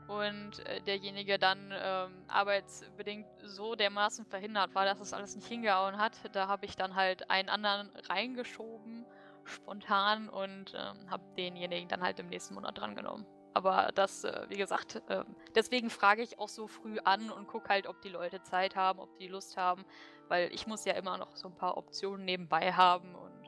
[0.07, 5.99] und äh, derjenige dann ähm, arbeitsbedingt so dermaßen verhindert war, dass es alles nicht hingehauen
[5.99, 6.13] hat.
[6.31, 9.05] Da habe ich dann halt einen anderen reingeschoben,
[9.43, 13.27] spontan, und ähm, habe denjenigen dann halt im nächsten Monat drangenommen.
[13.55, 17.69] Aber das, äh, wie gesagt, äh, deswegen frage ich auch so früh an und gucke
[17.69, 19.85] halt, ob die Leute Zeit haben, ob die Lust haben,
[20.29, 23.39] weil ich muss ja immer noch so ein paar Optionen nebenbei haben und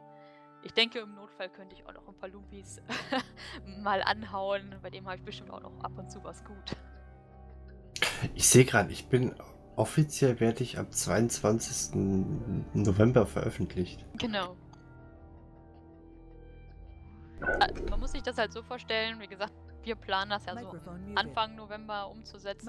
[0.62, 2.82] ich denke, im Notfall könnte ich auch noch ein paar Lupis
[3.82, 4.76] mal anhauen.
[4.82, 6.76] Bei dem habe ich bestimmt auch noch ab und zu was gut.
[8.34, 9.34] Ich sehe gerade, ich bin
[9.76, 11.94] offiziell werde ich am 22.
[12.74, 14.04] November veröffentlicht.
[14.18, 14.56] Genau.
[17.40, 20.70] Äh, man muss sich das halt so vorstellen, wie gesagt, wir planen das ja so
[21.14, 22.68] Anfang November umzusetzen.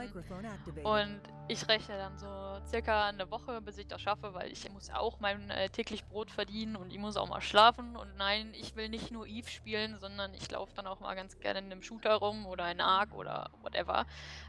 [0.83, 4.87] Und ich rechne dann so circa eine Woche, bis ich das schaffe, weil ich muss
[4.87, 7.95] ja auch mein äh, täglich Brot verdienen und ich muss auch mal schlafen.
[7.95, 11.37] Und nein, ich will nicht nur Eve spielen, sondern ich laufe dann auch mal ganz
[11.39, 14.05] gerne in einem Shooter rum oder in Ark oder whatever.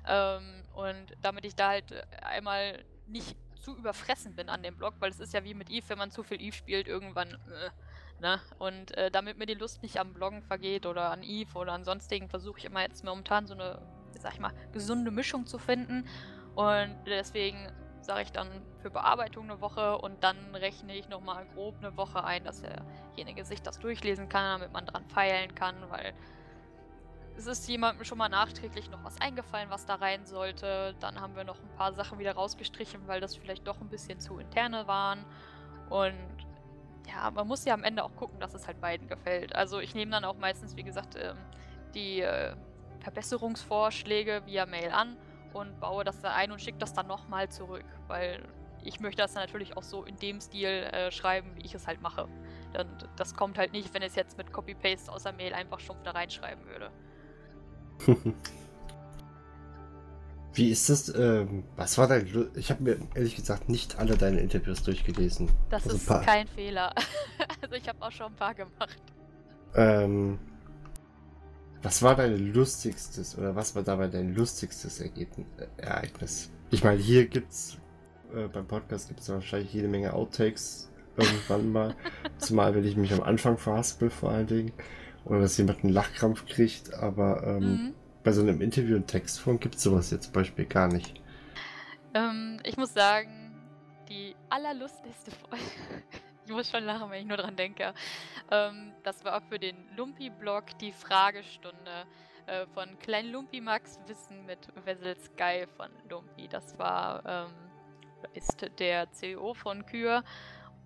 [0.07, 4.95] Ähm, und damit ich da halt äh, einmal nicht zu überfressen bin an dem Blog,
[4.99, 7.33] weil es ist ja wie mit Eve, wenn man zu viel Eve spielt, irgendwann...
[7.33, 7.71] Äh,
[8.23, 8.41] Ne?
[8.61, 11.83] Und äh, damit mir die Lust nicht am Bloggen vergeht oder an Eve oder an
[11.83, 13.83] sonstigen, versuche ich immer jetzt momentan so eine,
[14.13, 16.07] sag ich mal, gesunde Mischung zu finden.
[16.55, 17.67] Und deswegen
[18.01, 18.49] sage ich dann
[18.81, 23.45] für Bearbeitung eine Woche und dann rechne ich nochmal grob eine Woche ein, dass derjenige
[23.45, 26.15] sich das durchlesen kann, damit man dran feilen kann, weil
[27.37, 30.95] es ist jemandem schon mal nachträglich noch was eingefallen, was da rein sollte.
[31.01, 34.21] Dann haben wir noch ein paar Sachen wieder rausgestrichen, weil das vielleicht doch ein bisschen
[34.21, 35.25] zu interne waren.
[35.91, 36.42] Und
[37.09, 39.55] ja, man muss ja am Ende auch gucken, dass es halt beiden gefällt.
[39.55, 41.37] Also ich nehme dann auch meistens, wie gesagt, ähm,
[41.95, 42.55] die äh,
[43.01, 45.17] Verbesserungsvorschläge via Mail an
[45.53, 48.43] und baue das da ein und schicke das dann nochmal zurück, weil
[48.85, 51.87] ich möchte das dann natürlich auch so in dem Stil äh, schreiben, wie ich es
[51.87, 52.29] halt mache.
[52.73, 56.03] Dann, das kommt halt nicht, wenn es jetzt mit Copy-Paste aus der Mail einfach stumpf
[56.03, 56.91] da reinschreiben würde.
[60.55, 61.15] Wie ist das?
[61.15, 62.31] Ähm, was war dein.
[62.31, 65.51] Lu ich habe mir ehrlich gesagt nicht alle deine Interviews durchgelesen.
[65.71, 66.93] Das also ist kein Fehler.
[67.63, 69.03] also ich habe auch schon ein paar gemacht.
[69.75, 70.39] Ähm,
[71.83, 76.51] was war dein lustigstes oder was war dabei dein lustigstes Ergebnis, äh, Ereignis?
[76.71, 77.79] Ich meine, hier gibt's
[78.35, 81.97] äh, beim Podcast gibt es wahrscheinlich jede Menge Outtakes irgendwann mal.
[82.39, 84.73] Zumal wenn ich mich am Anfang verhaspel vor allen Dingen.
[85.25, 89.59] Oder dass jemand einen Lachkrampf kriegt, aber ähm, mhm bei so einem Interview in Textform
[89.59, 91.21] gibt es sowas jetzt zum Beispiel gar nicht.
[92.15, 93.55] Ähm, ich muss sagen,
[94.09, 95.65] die allerlustigste Folge.
[96.45, 97.95] Ich muss schon lachen, wenn ich nur dran denke.
[98.51, 102.05] Ähm, das war für den Lumpi-Blog die Fragestunde
[102.47, 106.49] äh, von Klein Lumpi Max Wissen mit Wessel Sky von Lumpi.
[106.49, 107.53] Das war, ähm,
[108.35, 110.25] ist der CEO von Kür.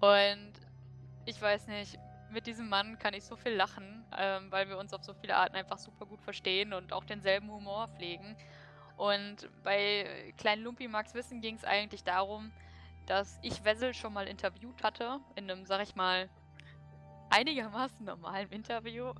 [0.00, 0.52] Und
[1.24, 1.98] ich weiß nicht,
[2.30, 5.36] mit diesem Mann kann ich so viel lachen, ähm, weil wir uns auf so viele
[5.36, 8.36] Arten einfach super gut verstehen und auch denselben Humor pflegen.
[8.96, 12.52] Und bei Klein Lumpi Max Wissen ging es eigentlich darum,
[13.06, 16.28] dass ich Wessel schon mal interviewt hatte, in einem, sag ich mal,
[17.30, 19.12] einigermaßen normalen Interview.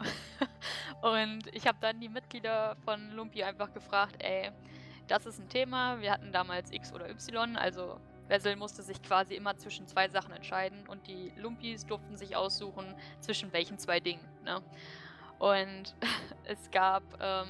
[1.02, 4.50] und ich habe dann die Mitglieder von Lumpi einfach gefragt, ey,
[5.06, 9.34] das ist ein Thema, wir hatten damals X oder Y, also Wessel musste sich quasi
[9.34, 14.26] immer zwischen zwei Sachen entscheiden und die Lumpis durften sich aussuchen, zwischen welchen zwei Dingen.
[14.44, 14.62] Ne?
[15.38, 15.94] Und
[16.44, 17.48] es gab ähm,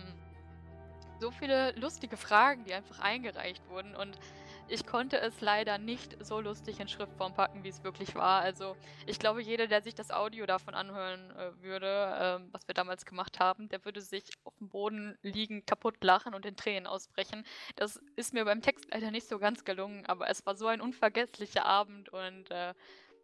[1.19, 4.19] so viele lustige Fragen, die einfach eingereicht wurden und
[4.69, 8.41] ich konnte es leider nicht so lustig in Schriftform packen, wie es wirklich war.
[8.41, 8.77] Also
[9.07, 13.05] ich glaube, jeder, der sich das Audio davon anhören äh, würde, ähm, was wir damals
[13.05, 17.45] gemacht haben, der würde sich auf dem Boden liegen, kaputt lachen und in Tränen ausbrechen.
[17.77, 20.81] Das ist mir beim Text leider nicht so ganz gelungen, aber es war so ein
[20.81, 22.75] unvergesslicher Abend und äh,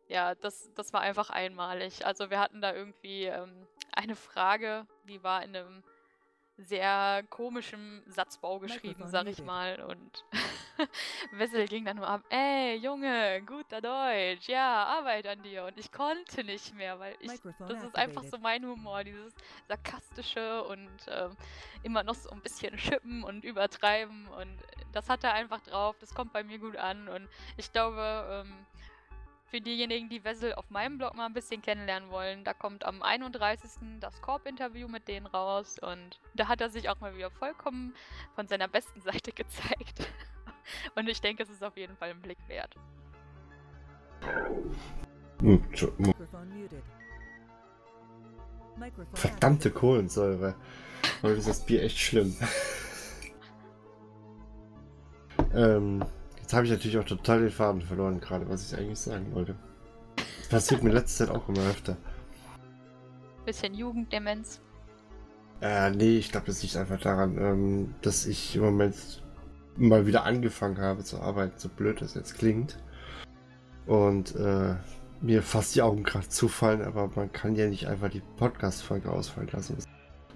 [0.09, 2.05] ja, das, das war einfach einmalig.
[2.05, 5.83] Also wir hatten da irgendwie ähm, eine Frage, die war in einem
[6.59, 9.81] sehr komischem Satzbau geschrieben, sag ich mal.
[9.81, 10.25] Und
[11.33, 15.65] Wessel ging dann nur ab, ey, Junge, guter Deutsch, ja, Arbeit an dir.
[15.65, 19.35] Und ich konnte nicht mehr, weil ich, das ist einfach so mein Humor, dieses
[19.69, 21.37] sarkastische und ähm,
[21.83, 24.29] immer noch so ein bisschen schippen und übertreiben.
[24.29, 24.59] Und
[24.93, 27.09] das hat er einfach drauf, das kommt bei mir gut an.
[27.09, 28.67] Und ich glaube, ähm,
[29.53, 33.03] für diejenigen, die Wessel auf meinem Blog mal ein bisschen kennenlernen wollen, da kommt am
[33.03, 34.01] 31.
[34.01, 37.95] das Korb-Interview mit denen raus und da hat er sich auch mal wieder vollkommen
[38.35, 39.82] von seiner besten Seite gezeigt.
[40.95, 42.75] Und ich denke, es ist auf jeden Fall ein Blick wert.
[45.41, 45.63] Hm,
[49.15, 50.55] Verdammte Kohlensäure.
[51.23, 52.37] Heute ist das Bier echt schlimm.
[55.55, 56.05] ähm,
[56.53, 59.57] Jetzt habe ich natürlich auch total den Faden verloren, gerade was ich eigentlich sagen wollte.
[60.17, 61.97] Das passiert mir letzte Zeit auch immer öfter.
[63.47, 64.61] Bisschen Jugenddemenz.
[65.63, 69.22] Äh, nee, ich glaube, das liegt einfach daran, ähm, dass ich im Moment
[69.77, 72.79] mal wieder angefangen habe zu arbeiten, so blöd das jetzt klingt.
[73.87, 74.77] Und äh,
[75.21, 79.49] mir fast die Augen gerade zufallen, aber man kann ja nicht einfach die Podcast-Folge ausfallen
[79.53, 79.77] lassen.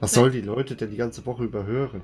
[0.00, 2.02] Was soll die Leute denn die ganze Woche überhören?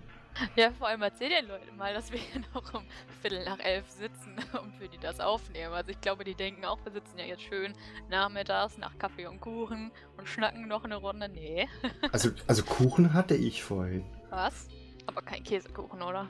[0.56, 2.82] Ja, vor allem erzähl den Leuten mal, dass wir hier noch um
[3.20, 5.72] Viertel nach elf sitzen und für die das aufnehmen.
[5.74, 7.74] Also ich glaube, die denken auch, wir sitzen ja jetzt schön
[8.08, 11.28] nachmittags nach Kaffee und Kuchen und schnacken noch eine Runde.
[11.28, 11.68] Nee.
[12.12, 14.04] Also, also Kuchen hatte ich vorhin.
[14.30, 14.68] Was?
[15.06, 16.28] Aber kein Käsekuchen, oder?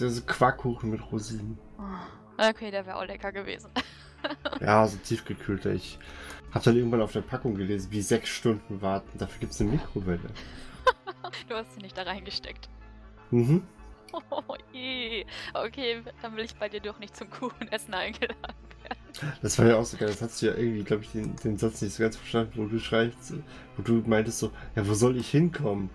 [0.00, 1.58] Ist Quarkkuchen mit Rosinen.
[1.78, 3.70] Oh, okay, der wäre auch lecker gewesen.
[4.60, 5.72] ja, so tiefgekühlter.
[5.72, 5.98] Ich
[6.52, 9.18] habe dann irgendwann auf der Packung gelesen, wie sechs Stunden warten.
[9.18, 10.20] Dafür gibt es eine Mikrowelle.
[11.48, 12.68] du hast sie nicht da reingesteckt.
[13.30, 13.66] Mhm.
[14.30, 15.24] Oh je.
[15.54, 18.36] Okay, dann will ich bei dir doch nicht zum Kuchenessen eingeladen
[18.82, 19.32] werden.
[19.40, 20.08] Das war ja auch so geil.
[20.08, 22.66] Das hast du ja irgendwie, glaube ich, den, den Satz nicht so ganz verstanden, wo
[22.66, 23.32] du schreibst,
[23.76, 25.88] wo du meintest so, ja, wo soll ich hinkommen?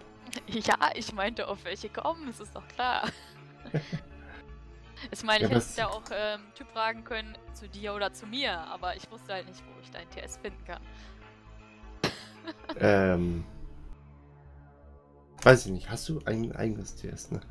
[0.47, 3.07] Ja, ich meinte, auf welche kommen, das ist doch klar.
[5.11, 8.25] ich meine, ich ja, hätte ja auch ähm, Typ fragen können, zu dir oder zu
[8.25, 10.81] mir, aber ich wusste halt nicht, wo ich dein TS finden kann.
[12.79, 13.45] ähm,
[15.43, 17.41] Weiß ich nicht, hast du ein eigenes TS, ne?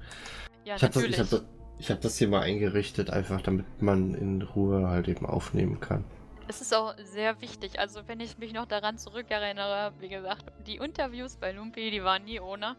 [0.64, 1.16] Ja, ich habe natürlich.
[1.16, 1.40] das, ich hab
[1.78, 6.04] das, hab das hier mal eingerichtet, einfach damit man in Ruhe halt eben aufnehmen kann.
[6.48, 7.78] Es ist auch sehr wichtig.
[7.78, 12.24] Also, wenn ich mich noch daran zurückerinnere, wie gesagt, die Interviews bei Lumpi, die waren
[12.24, 12.76] nie ohne.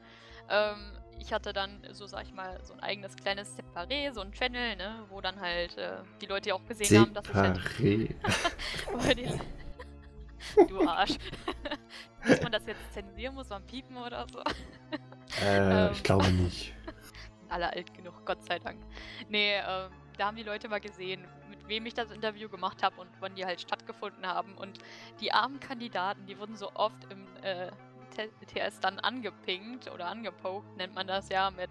[0.50, 4.32] Ähm, ich hatte dann, so sag ich mal, so ein eigenes kleines Separé, so ein
[4.32, 6.99] Channel, ne, wo dann halt äh, die Leute auch gesehen Separé.
[6.99, 7.60] haben, dass ich halt.
[10.69, 11.17] du Arsch.
[12.25, 13.36] muss man das jetzt zensieren?
[13.36, 14.39] Muss man piepen oder so?
[15.41, 16.73] Äh, ähm, ich glaube nicht.
[17.49, 18.82] Alle alt genug, Gott sei Dank.
[19.30, 22.99] Nee, ähm, da haben die Leute mal gesehen, mit wem ich das Interview gemacht habe
[22.99, 24.53] und wann die halt stattgefunden haben.
[24.56, 24.80] Und
[25.21, 27.71] die armen Kandidaten, die wurden so oft im äh,
[28.10, 31.70] TS dann angepinkt oder angepokt, nennt man das ja, mit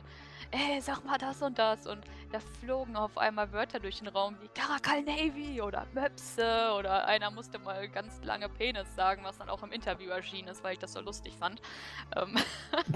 [0.51, 1.87] ey, sag mal das und das.
[1.87, 7.07] Und da flogen auf einmal Wörter durch den Raum wie Caracal Navy oder Möpse oder
[7.07, 10.75] einer musste mal ganz lange Penis sagen, was dann auch im Interview erschienen ist, weil
[10.75, 11.61] ich das so lustig fand.
[12.17, 12.37] Ähm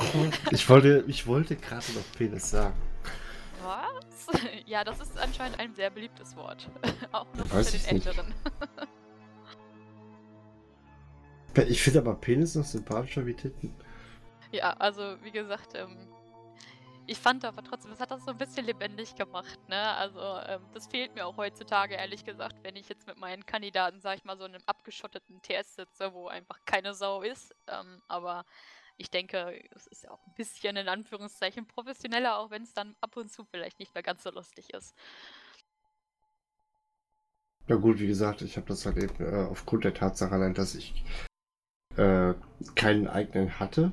[0.50, 2.74] ich wollte, ich wollte gerade noch Penis sagen.
[3.62, 3.86] Was?
[4.66, 6.70] Ja, das ist anscheinend ein sehr beliebtes Wort.
[7.12, 8.34] auch noch für den Älteren.
[11.68, 13.74] Ich finde aber Penis noch sympathischer wie Titten.
[14.52, 16.08] Ja, also wie gesagt, ähm,
[17.06, 19.94] ich fand aber trotzdem, es hat das so ein bisschen lebendig gemacht, ne?
[19.96, 24.00] Also, ähm, das fehlt mir auch heutzutage, ehrlich gesagt, wenn ich jetzt mit meinen Kandidaten,
[24.00, 27.52] sag ich mal, so in einem abgeschotteten TS sitze, wo einfach keine Sau ist.
[27.66, 28.44] Ähm, aber
[28.96, 32.94] ich denke, es ist ja auch ein bisschen in Anführungszeichen professioneller, auch wenn es dann
[33.00, 34.94] ab und zu vielleicht nicht mehr ganz so lustig ist.
[37.66, 40.74] Ja gut, wie gesagt, ich habe das halt eben äh, aufgrund der Tatsache allein, dass
[40.74, 41.04] ich
[41.96, 42.34] äh,
[42.74, 43.92] keinen eigenen hatte.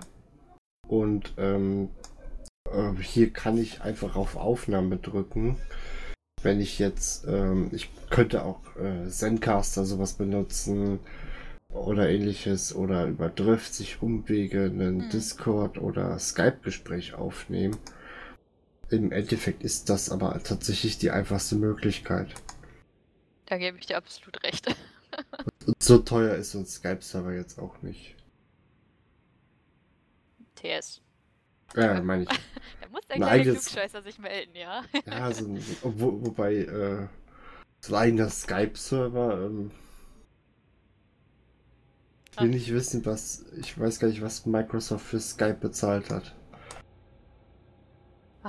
[0.87, 1.89] Und ähm,
[2.71, 5.57] äh, hier kann ich einfach auf Aufnahme drücken.
[6.41, 10.99] Wenn ich jetzt, ähm, ich könnte auch äh, Zencaster sowas benutzen
[11.73, 15.09] oder ähnliches oder über Drift sich Umwege einen mhm.
[15.09, 17.77] Discord oder Skype-Gespräch aufnehmen.
[18.89, 22.29] Im Endeffekt ist das aber tatsächlich die einfachste Möglichkeit.
[23.47, 24.67] Da gebe ich dir absolut recht.
[25.67, 28.15] Und so teuer ist so ein Skype-Server jetzt auch nicht.
[30.55, 31.01] TS.
[31.75, 32.29] Ja, meine ich.
[32.81, 34.83] da muss der kleine Klugscheißer sich melden, ja.
[35.05, 37.07] ja, so ein, wo, wobei, äh,
[37.81, 39.71] so ein eigener Skype-Server, ähm,
[42.31, 46.33] ich will nicht wissen, was, ich weiß gar nicht, was Microsoft für Skype bezahlt hat.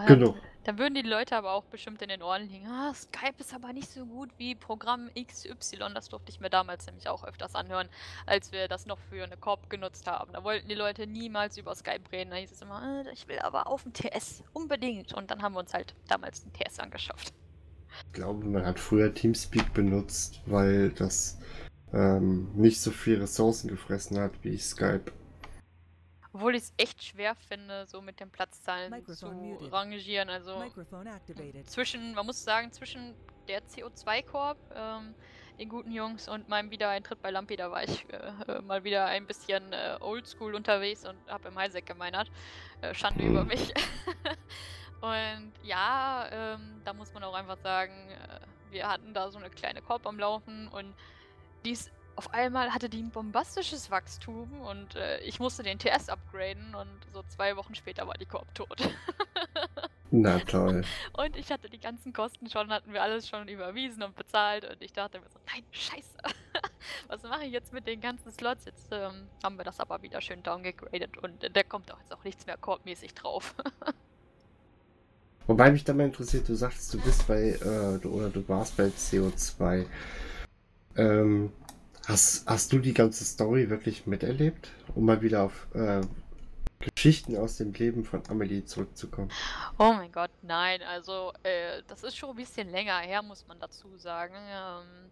[0.06, 0.36] Genug.
[0.68, 2.66] Dann würden die Leute aber auch bestimmt in den Ohren liegen.
[2.66, 5.94] Ah, Skype ist aber nicht so gut wie Programm XY.
[5.94, 7.88] Das durfte ich mir damals nämlich auch öfters anhören,
[8.26, 10.30] als wir das noch für eine Korb genutzt haben.
[10.34, 12.32] Da wollten die Leute niemals über Skype reden.
[12.32, 14.44] Da hieß es immer, ah, ich will aber auf den TS.
[14.52, 15.14] Unbedingt.
[15.14, 17.32] Und dann haben wir uns halt damals den TS angeschafft.
[18.04, 21.38] Ich glaube, man hat früher Teamspeak benutzt, weil das
[21.94, 25.12] ähm, nicht so viel Ressourcen gefressen hat wie Skype.
[26.39, 29.26] Obwohl ich es echt schwer finde, so mit den Platzzahlen zu
[29.72, 30.30] rangieren.
[30.30, 30.62] Also
[31.64, 33.16] zwischen, man muss sagen, zwischen
[33.49, 35.16] der CO2-Korb, ähm,
[35.59, 39.07] den guten Jungs und meinem Wiedereintritt bei Lampi, da war ich äh, äh, mal wieder
[39.07, 42.30] ein bisschen äh, oldschool unterwegs und habe im Highsec gemeinert.
[42.82, 43.49] Äh, Schande über mhm.
[43.49, 43.74] mich.
[45.01, 49.51] und ja, ähm, da muss man auch einfach sagen, äh, wir hatten da so eine
[49.51, 50.95] kleine Korb am Laufen und
[51.64, 56.08] die ist auf einmal hatte die ein bombastisches Wachstum und äh, ich musste den TS
[56.08, 58.76] upgraden und so zwei Wochen später war die Korb tot.
[60.10, 60.82] Na toll.
[61.12, 64.82] Und ich hatte die ganzen Kosten schon, hatten wir alles schon überwiesen und bezahlt und
[64.82, 66.18] ich dachte mir so, nein, scheiße.
[67.06, 68.64] Was mache ich jetzt mit den ganzen Slots?
[68.64, 72.12] Jetzt ähm, haben wir das aber wieder schön downgegradet und äh, da kommt auch jetzt
[72.12, 73.54] auch nichts mehr korbmäßig drauf.
[75.46, 78.86] Wobei mich da mal interessiert, du sagst, du bist bei, äh, oder du warst bei
[78.86, 79.86] CO2.
[80.96, 81.52] Ähm,
[82.09, 86.00] hast, hast du die ganze Story wirklich miterlebt, um mal wieder auf äh,
[86.94, 89.30] Geschichten aus dem Leben von Amelie zurückzukommen?
[89.78, 90.80] Oh mein Gott, nein.
[90.82, 94.34] Also, äh, das ist schon ein bisschen länger her, muss man dazu sagen.
[94.34, 95.11] Ähm,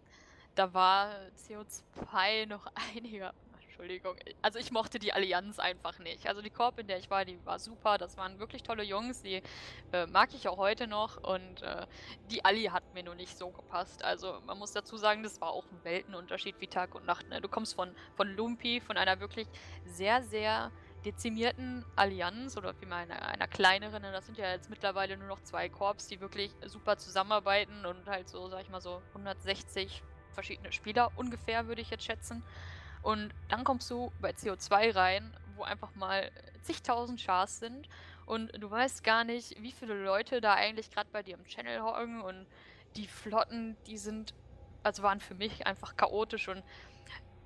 [0.55, 1.11] da war
[1.47, 3.33] CO2 noch einiger
[3.77, 4.15] Entschuldigung.
[4.41, 6.27] Also ich mochte die Allianz einfach nicht.
[6.27, 7.99] Also die Korb, in der ich war, die war super.
[7.99, 9.21] Das waren wirklich tolle Jungs.
[9.21, 9.43] Die
[9.91, 11.17] äh, mag ich auch heute noch.
[11.17, 11.85] Und äh,
[12.31, 14.03] die Ali hat mir nur nicht so gepasst.
[14.03, 17.29] Also man muss dazu sagen, das war auch ein Weltenunterschied wie Tag und Nacht.
[17.29, 17.39] Ne?
[17.39, 19.47] Du kommst von, von Lumpi, von einer wirklich
[19.85, 20.71] sehr, sehr
[21.05, 24.01] dezimierten Allianz oder vielmehr einer, einer kleineren.
[24.01, 24.11] Ne?
[24.11, 28.27] Das sind ja jetzt mittlerweile nur noch zwei Korps, die wirklich super zusammenarbeiten und halt
[28.27, 30.01] so, sag ich mal so, 160
[30.31, 32.43] verschiedene Spieler ungefähr, würde ich jetzt schätzen.
[33.07, 36.29] Und dann kommst du bei CO2 rein, wo einfach mal
[36.63, 37.87] zigtausend Chars sind.
[38.25, 41.81] Und du weißt gar nicht, wie viele Leute da eigentlich gerade bei dir im Channel
[41.83, 42.19] hocken.
[42.19, 42.45] Und
[42.97, 44.33] die Flotten, die sind,
[44.83, 46.49] also waren für mich einfach chaotisch.
[46.49, 46.61] Und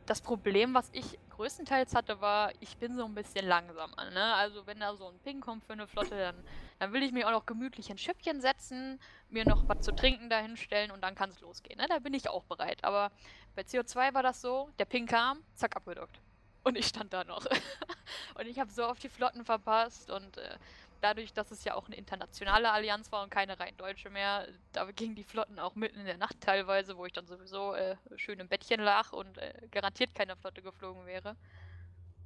[0.07, 4.11] das Problem, was ich größtenteils hatte, war, ich bin so ein bisschen langsamer.
[4.11, 4.35] Ne?
[4.35, 6.35] Also wenn da so ein Ping kommt für eine Flotte, dann,
[6.77, 10.29] dann will ich mir auch noch gemütlich ein Schiffchen setzen, mir noch was zu trinken
[10.29, 11.79] dahinstellen und dann kann es losgehen.
[11.79, 11.87] Ne?
[11.89, 12.83] Da bin ich auch bereit.
[12.83, 13.11] Aber
[13.55, 16.21] bei CO2 war das so, der Ping kam, zack, abgedrückt.
[16.63, 17.43] Und ich stand da noch.
[18.35, 20.57] und ich habe so oft die Flotten verpasst und äh,
[21.01, 24.89] dadurch, dass es ja auch eine internationale Allianz war und keine rein deutsche mehr, da
[24.91, 28.39] gingen die Flotten auch mitten in der Nacht teilweise, wo ich dann sowieso äh, schön
[28.39, 31.35] im Bettchen lag und äh, garantiert keine Flotte geflogen wäre.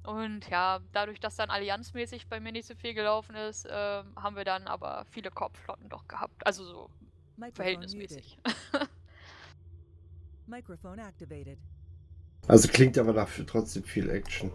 [0.04, 4.36] Und ja, dadurch, dass dann allianzmäßig bei mir nicht so viel gelaufen ist, äh, haben
[4.36, 6.46] wir dann aber viele Korbflotten doch gehabt.
[6.46, 6.90] Also so
[7.54, 8.38] verhältnismäßig.
[12.46, 14.52] Also klingt aber dafür trotzdem viel Action.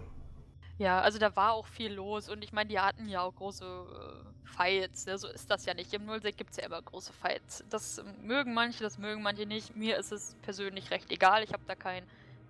[0.81, 3.63] Ja, also da war auch viel los und ich meine, die hatten ja auch große
[3.63, 5.15] äh, Fights, ne?
[5.15, 5.93] so ist das ja nicht.
[5.93, 7.63] Im Nullsec gibt es ja immer große Fights.
[7.69, 9.75] Das mögen manche, das mögen manche nicht.
[9.75, 12.03] Mir ist es persönlich recht egal, ich habe da kein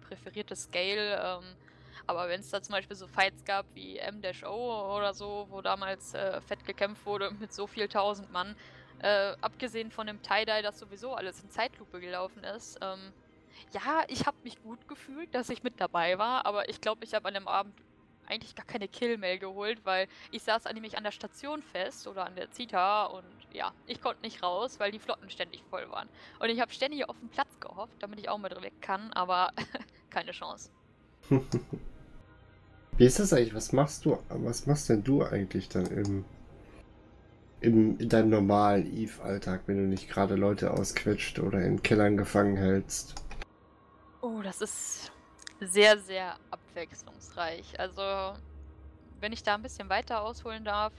[0.08, 1.22] präferiertes Scale.
[1.22, 1.44] Ähm,
[2.08, 6.14] aber wenn es da zum Beispiel so Fights gab wie M-O oder so, wo damals
[6.14, 8.56] äh, fett gekämpft wurde mit so viel tausend Mann,
[9.00, 13.12] äh, abgesehen von dem Tie-Dye, das sowieso alles in Zeitlupe gelaufen ist, ähm,
[13.74, 17.14] ja, ich habe mich gut gefühlt, dass ich mit dabei war, aber ich glaube, ich
[17.14, 17.76] habe an dem Abend
[18.32, 22.36] eigentlich gar keine Kill-Mail geholt, weil ich saß nämlich an der Station fest oder an
[22.36, 26.08] der Zita und ja, ich konnte nicht raus, weil die Flotten ständig voll waren.
[26.40, 29.52] Und ich habe ständig auf den Platz gehofft, damit ich auch mit weg kann, aber
[30.10, 30.70] keine Chance.
[32.98, 33.56] Wie ist das eigentlich?
[33.56, 36.26] Was machst du, was machst denn du eigentlich dann im,
[37.60, 42.58] im in deinem normalen Eve-Alltag, wenn du nicht gerade Leute ausquetscht oder in Kellern gefangen
[42.58, 43.16] hältst?
[44.22, 45.12] Oh, das ist
[45.62, 47.80] sehr, sehr abwechslungsreich.
[47.80, 48.38] Also,
[49.20, 50.94] wenn ich da ein bisschen weiter ausholen darf,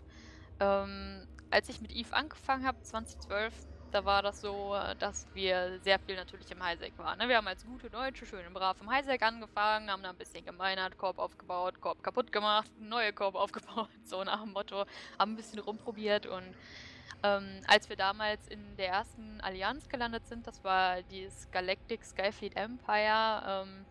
[0.60, 3.52] ähm, als ich mit Eve angefangen habe, 2012,
[3.90, 7.18] da war das so, dass wir sehr viel natürlich im Highsec waren.
[7.18, 7.28] Ne?
[7.28, 10.44] Wir haben als gute Deutsche schön und brav im Highsec angefangen, haben da ein bisschen
[10.46, 14.86] gemeinert, Korb aufgebaut, Korb kaputt gemacht, neue Korb aufgebaut, so nach dem Motto,
[15.18, 16.54] haben ein bisschen rumprobiert und
[17.22, 22.56] ähm, als wir damals in der ersten Allianz gelandet sind, das war dieses Galactic Skyfleet
[22.56, 23.84] Empire, ähm,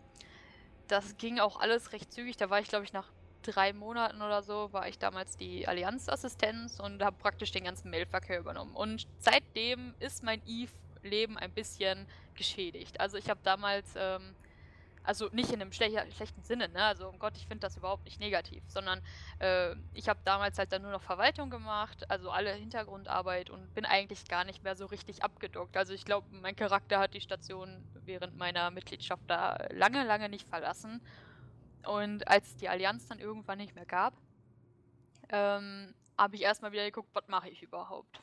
[0.92, 2.36] das ging auch alles recht zügig.
[2.36, 3.10] Da war ich, glaube ich, nach
[3.42, 8.38] drei Monaten oder so, war ich damals die Allianzassistenz und habe praktisch den ganzen Mailverkehr
[8.38, 8.76] übernommen.
[8.76, 13.00] Und seitdem ist mein Eve-Leben ein bisschen geschädigt.
[13.00, 14.34] Also ich habe damals ähm,
[15.04, 16.84] also nicht in einem schle schlechten Sinne, ne?
[16.84, 19.00] Also um Gott, ich finde das überhaupt nicht negativ, sondern
[19.40, 23.84] äh, ich habe damals halt dann nur noch Verwaltung gemacht, also alle Hintergrundarbeit und bin
[23.84, 25.76] eigentlich gar nicht mehr so richtig abgedockt.
[25.76, 30.48] Also ich glaube, mein Charakter hat die Station während meiner Mitgliedschaft da lange, lange nicht
[30.48, 31.00] verlassen.
[31.86, 34.14] Und als die Allianz dann irgendwann nicht mehr gab,
[35.30, 38.22] ähm, habe ich erstmal wieder geguckt, was mache ich überhaupt.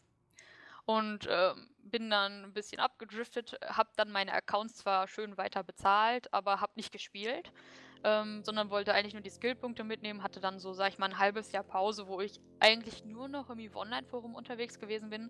[0.89, 6.33] Und ähm, bin dann ein bisschen abgedriftet, habe dann meine Accounts zwar schön weiter bezahlt,
[6.33, 7.51] aber habe nicht gespielt,
[8.03, 11.19] ähm, sondern wollte eigentlich nur die Skillpunkte mitnehmen, hatte dann so, sag ich mal, ein
[11.19, 15.29] halbes Jahr Pause, wo ich eigentlich nur noch im Online-Forum unterwegs gewesen bin.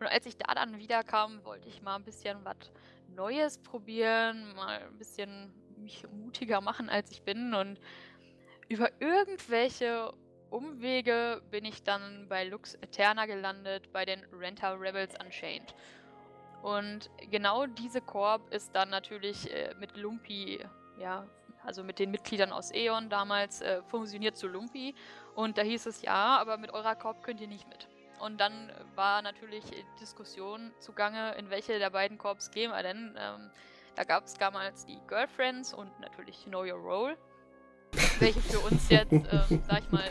[0.00, 2.70] Und als ich da dann wiederkam, wollte ich mal ein bisschen was
[3.08, 7.80] Neues probieren, mal ein bisschen mich mutiger machen, als ich bin und
[8.68, 10.12] über irgendwelche
[10.50, 15.74] Umwege bin ich dann bei Lux Eterna gelandet, bei den Renta Rebels Unchained.
[16.62, 20.64] Und genau diese Korb ist dann natürlich äh, mit Lumpi,
[20.98, 21.26] ja,
[21.64, 24.94] also mit den Mitgliedern aus Eon damals äh, fusioniert zu Lumpi.
[25.34, 27.88] Und da hieß es ja, aber mit eurer Korb könnt ihr nicht mit.
[28.20, 29.64] Und dann war natürlich
[29.98, 33.16] Diskussion zugange, in welche der beiden Korps gehen wir denn.
[33.18, 33.50] Ähm,
[33.94, 37.16] da gab es damals die Girlfriends und natürlich Know Your Role,
[38.18, 40.10] welche für uns jetzt, ähm, sag ich mal,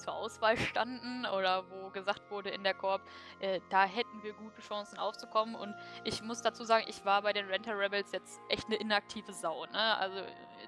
[0.00, 3.02] zur Auswahl standen oder wo gesagt wurde in der Korb,
[3.38, 5.54] äh, da hätten wir gute Chancen aufzukommen.
[5.54, 5.74] Und
[6.04, 9.66] ich muss dazu sagen, ich war bei den Renter Rebels jetzt echt eine inaktive Sau.
[9.66, 9.96] Ne?
[9.96, 10.22] Also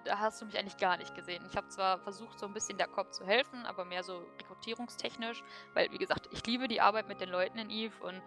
[0.05, 1.45] da hast du mich eigentlich gar nicht gesehen.
[1.49, 5.43] Ich habe zwar versucht, so ein bisschen der Korb zu helfen, aber mehr so rekrutierungstechnisch,
[5.75, 8.23] weil, wie gesagt, ich liebe die Arbeit mit den Leuten in Eve und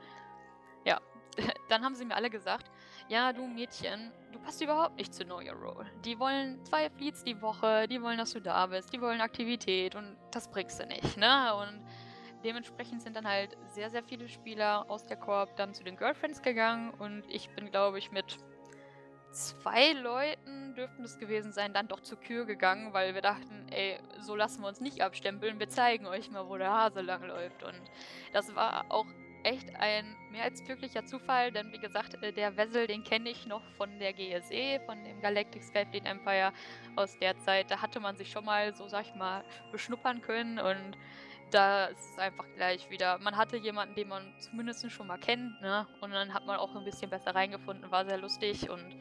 [0.83, 1.01] ja,
[1.69, 2.71] dann haben sie mir alle gesagt,
[3.07, 5.85] ja, du Mädchen, du passt überhaupt nicht zu Know Your Role.
[6.03, 9.95] Die wollen zwei Fleets die Woche, die wollen, dass du da bist, die wollen Aktivität
[9.95, 11.55] und das bringst du nicht, ne?
[11.55, 11.85] Und
[12.43, 16.41] dementsprechend sind dann halt sehr, sehr viele Spieler aus der Koop dann zu den Girlfriends
[16.41, 18.37] gegangen und ich bin, glaube ich, mit
[19.31, 23.99] zwei Leuten dürften es gewesen sein, dann doch zur Kür gegangen, weil wir dachten, ey,
[24.19, 27.63] so lassen wir uns nicht abstempeln, wir zeigen euch mal, wo der Hase langläuft.
[27.63, 27.81] Und
[28.33, 29.05] das war auch
[29.45, 33.45] echt ein mehr als glücklicher Zufall, denn wie gesagt, äh, der Wessel, den kenne ich
[33.45, 36.51] noch von der GSE, von dem Galactic Skyfleet Empire
[36.95, 37.69] aus der Zeit.
[37.69, 40.97] Da hatte man sich schon mal, so sag ich mal, beschnuppern können und
[41.51, 43.19] da ist es einfach gleich wieder.
[43.19, 45.87] Man hatte jemanden, den man zumindest schon mal kennt, ne?
[46.01, 48.97] Und dann hat man auch ein bisschen besser reingefunden, war sehr lustig und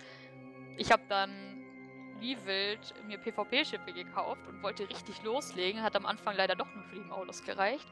[0.77, 1.31] ich habe dann
[2.21, 5.83] wie wild mir PvP-Schiffe gekauft und wollte richtig loslegen.
[5.83, 7.87] Hat am Anfang leider doch nur für die Maulus gereicht.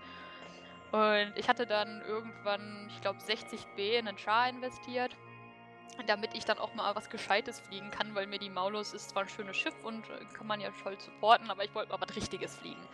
[0.93, 5.17] Und ich hatte dann irgendwann, ich glaube, 60b in einen Char investiert,
[6.07, 9.23] damit ich dann auch mal was Gescheites fliegen kann, weil mir die Maulus ist zwar
[9.23, 12.15] ein schönes Schiff und äh, kann man ja toll supporten, aber ich wollte mal was
[12.15, 12.87] Richtiges fliegen.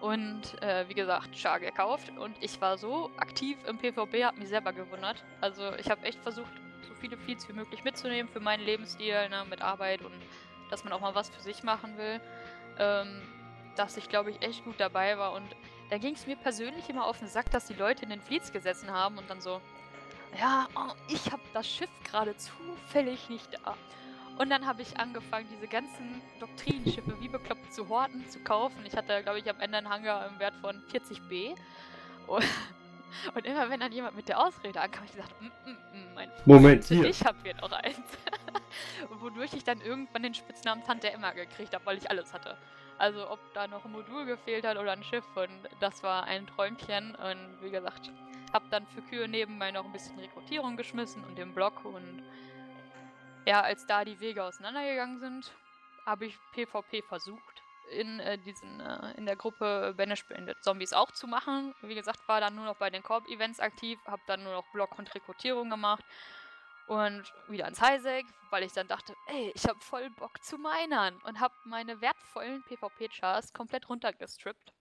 [0.00, 4.48] Und äh, wie gesagt, Char gekauft und ich war so aktiv im PvP, hat mich
[4.48, 5.22] selber gewundert.
[5.40, 6.52] Also ich habe echt versucht,
[6.86, 10.14] so viele Feeds wie möglich mitzunehmen für meinen Lebensstil, ne, mit Arbeit und
[10.70, 12.20] dass man auch mal was für sich machen will.
[12.78, 13.22] Ähm,
[13.76, 15.48] dass ich, glaube ich, echt gut dabei war und
[15.94, 18.50] da ging es mir persönlich immer auf den Sack, dass die Leute in den Fleets
[18.50, 19.60] gesessen haben und dann so,
[20.36, 23.76] ja, oh, ich habe das Schiff gerade zufällig nicht da.
[24.36, 28.84] Und dann habe ich angefangen, diese ganzen Doktrinenschiffe wie bekloppt zu horten, zu kaufen.
[28.84, 31.54] Ich hatte, glaube ich, am Ende einen Hangar im Wert von 40b.
[32.26, 32.44] Und,
[33.36, 36.14] und immer wenn dann jemand mit der Ausrede ankam, habe ich gesagt, mm, mm, mm,
[36.16, 37.04] mein Freund, Moment, hier.
[37.04, 38.18] ich habe hier noch eins.
[39.20, 42.58] Wodurch ich dann irgendwann den Spitznamen Tante Emma gekriegt habe, weil ich alles hatte.
[42.98, 46.46] Also ob da noch ein Modul gefehlt hat oder ein Schiff und das war ein
[46.46, 48.12] Träumchen und wie gesagt,
[48.52, 52.22] hab dann für Kühe nebenbei noch ein bisschen Rekrutierung geschmissen und den Blog und
[53.46, 55.52] ja, als da die Wege auseinandergegangen sind,
[56.06, 57.62] habe ich PvP versucht.
[57.90, 61.74] in äh, diesen äh, in der Gruppe Banish Branded Zombies auch zu machen.
[61.82, 64.98] Wie gesagt, war dann nur noch bei den Korb-Events aktiv, habe dann nur noch Block
[64.98, 66.04] und Rekrutierung gemacht
[66.86, 71.18] und wieder ans Highsec, weil ich dann dachte, ey, ich habe voll Bock zu minern
[71.24, 74.72] und habe meine wertvollen PvP-Chars komplett runtergestrippt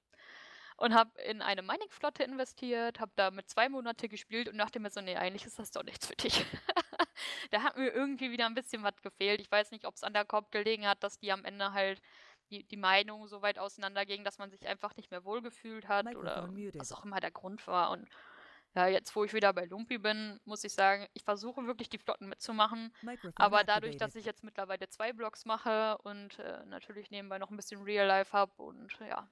[0.78, 5.02] und habe in eine Mining-Flotte investiert, habe damit zwei Monate gespielt und dachte mir so,
[5.02, 6.46] nee, eigentlich ist das doch nichts für dich.
[7.52, 9.40] da hat mir irgendwie wieder ein bisschen was gefehlt.
[9.40, 12.02] Ich weiß nicht, ob es an der Korb gelegen hat, dass die am Ende halt
[12.50, 16.50] die, die Meinungen so weit auseinandergingen, dass man sich einfach nicht mehr wohlgefühlt hat oder
[16.76, 17.92] was auch immer der Grund war.
[17.92, 18.08] Und
[18.76, 21.98] ja, jetzt, wo ich wieder bei Lumpi bin, muss ich sagen, ich versuche wirklich die
[21.98, 22.94] Flotten mitzumachen.
[23.36, 27.58] Aber dadurch, dass ich jetzt mittlerweile zwei Blogs mache und äh, natürlich nebenbei noch ein
[27.58, 29.28] bisschen Real Life habe und ja,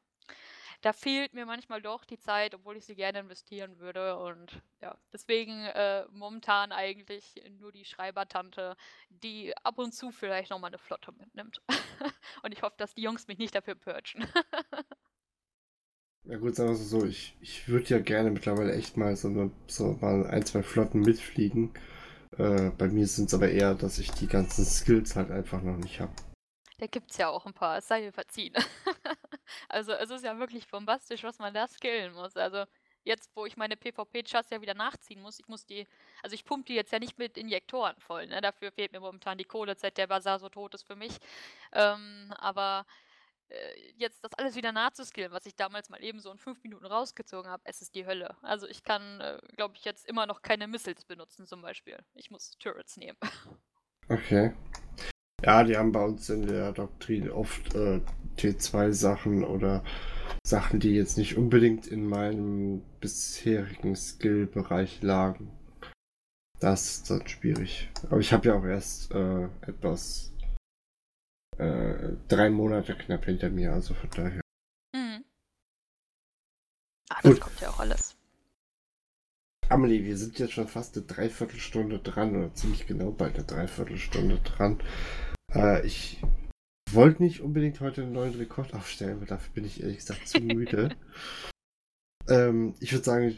[0.81, 4.17] da fehlt mir manchmal doch die Zeit, obwohl ich sie gerne investieren würde.
[4.17, 8.75] Und ja, deswegen äh, momentan eigentlich nur die Schreibertante,
[9.09, 11.61] die ab und zu vielleicht nochmal eine Flotte mitnimmt.
[12.43, 14.27] und ich hoffe, dass die Jungs mich nicht dafür purgen.
[16.23, 19.97] Ja gut, sagen wir so, ich, ich würde ja gerne mittlerweile echt mal so, so
[20.01, 21.73] mal ein, zwei Flotten mitfliegen.
[22.37, 25.77] Äh, bei mir sind es aber eher, dass ich die ganzen Skills halt einfach noch
[25.77, 26.13] nicht habe.
[26.77, 28.53] Da gibt es ja auch ein paar, es sei mir verziehen.
[29.69, 32.35] also es ist ja wirklich bombastisch, was man da skillen muss.
[32.37, 32.65] Also
[33.03, 35.87] jetzt, wo ich meine PvP-Chars ja wieder nachziehen muss, ich muss die,
[36.21, 38.41] also ich pumpe die jetzt ja nicht mit Injektoren voll, ne?
[38.41, 41.17] Dafür fehlt mir momentan die Kohle, seit der Bazar so tot ist für mich.
[41.73, 42.85] Ähm, aber
[43.51, 46.85] äh, jetzt das alles wieder nachzuskillen, was ich damals mal eben so in fünf Minuten
[46.85, 48.35] rausgezogen habe, es ist die Hölle.
[48.41, 51.97] Also ich kann, äh, glaube ich, jetzt immer noch keine Missiles benutzen zum Beispiel.
[52.13, 53.17] Ich muss Turrets nehmen.
[54.09, 54.53] Okay.
[55.43, 58.01] Ja, die haben bei uns in der Doktrin oft äh,
[58.37, 59.83] T2-Sachen oder
[60.45, 65.51] Sachen, die jetzt nicht unbedingt in meinem bisherigen Skill-Bereich lagen.
[66.59, 67.89] Das ist dann schwierig.
[68.09, 70.30] Aber ich habe ja auch erst äh, etwas
[71.61, 74.41] äh, drei Monate knapp hinter mir, also von daher.
[74.95, 75.23] Mhm.
[77.09, 77.41] Ach, das Gut.
[77.41, 78.15] kommt ja auch alles.
[79.69, 84.39] Amelie, wir sind jetzt schon fast eine Dreiviertelstunde dran, oder ziemlich genau bald eine Dreiviertelstunde
[84.39, 84.81] dran.
[85.53, 86.21] Äh, ich
[86.89, 90.41] wollte nicht unbedingt heute einen neuen Rekord aufstellen, weil dafür bin ich ehrlich gesagt zu
[90.41, 90.95] müde.
[92.27, 93.37] ähm, ich würde sagen,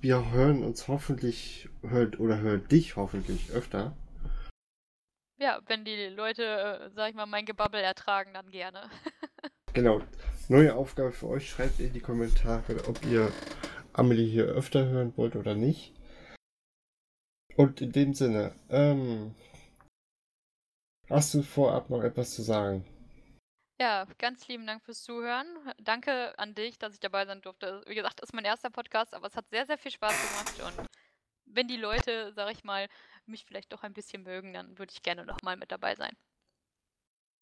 [0.00, 3.96] wir hören uns hoffentlich, hört, oder hören dich hoffentlich öfter.
[5.40, 8.90] Ja, wenn die Leute, äh, sag ich mal, mein Gebabbel ertragen, dann gerne.
[9.72, 10.02] genau.
[10.48, 11.48] Neue Aufgabe für euch.
[11.48, 13.32] Schreibt in die Kommentare, ob ihr
[13.94, 15.94] Amelie hier öfter hören wollt oder nicht.
[17.56, 19.34] Und in dem Sinne, ähm,
[21.08, 22.84] hast du vorab noch etwas zu sagen?
[23.80, 25.46] Ja, ganz lieben Dank fürs Zuhören.
[25.78, 27.82] Danke an dich, dass ich dabei sein durfte.
[27.86, 30.76] Wie gesagt, das ist mein erster Podcast, aber es hat sehr, sehr viel Spaß gemacht
[30.76, 30.86] und
[31.52, 32.88] wenn die Leute, sag ich mal,
[33.26, 36.16] mich vielleicht doch ein bisschen mögen, dann würde ich gerne nochmal mit dabei sein.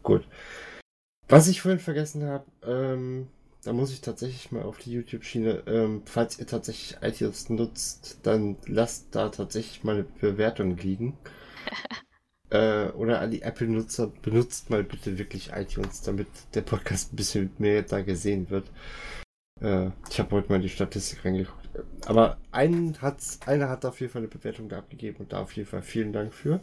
[0.03, 0.26] Gut.
[1.29, 3.29] Was ich vorhin vergessen habe, ähm,
[3.64, 8.57] da muss ich tatsächlich mal auf die YouTube-Schiene, ähm, falls ihr tatsächlich iTunes nutzt, dann
[8.66, 11.18] lasst da tatsächlich mal eine Bewertung liegen.
[12.51, 17.51] äh, oder an die Apple-Nutzer, benutzt mal bitte wirklich iTunes, damit der Podcast ein bisschen
[17.59, 18.70] mehr da gesehen wird.
[19.61, 21.57] Äh, ich habe heute mal die Statistik reingeguckt.
[22.06, 25.52] Aber einen hat's, einer hat auf jeden Fall eine Bewertung da abgegeben und da auf
[25.52, 26.60] jeden Fall vielen Dank für.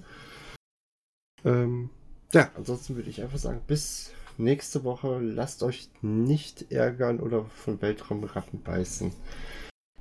[1.43, 1.89] Ähm,
[2.33, 5.19] ja, ansonsten würde ich einfach sagen, bis nächste Woche.
[5.19, 9.13] Lasst euch nicht ärgern oder von Weltraumratten beißen.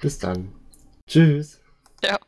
[0.01, 0.53] Bis dann.
[1.09, 1.61] Tschüss.
[2.03, 2.19] Ja.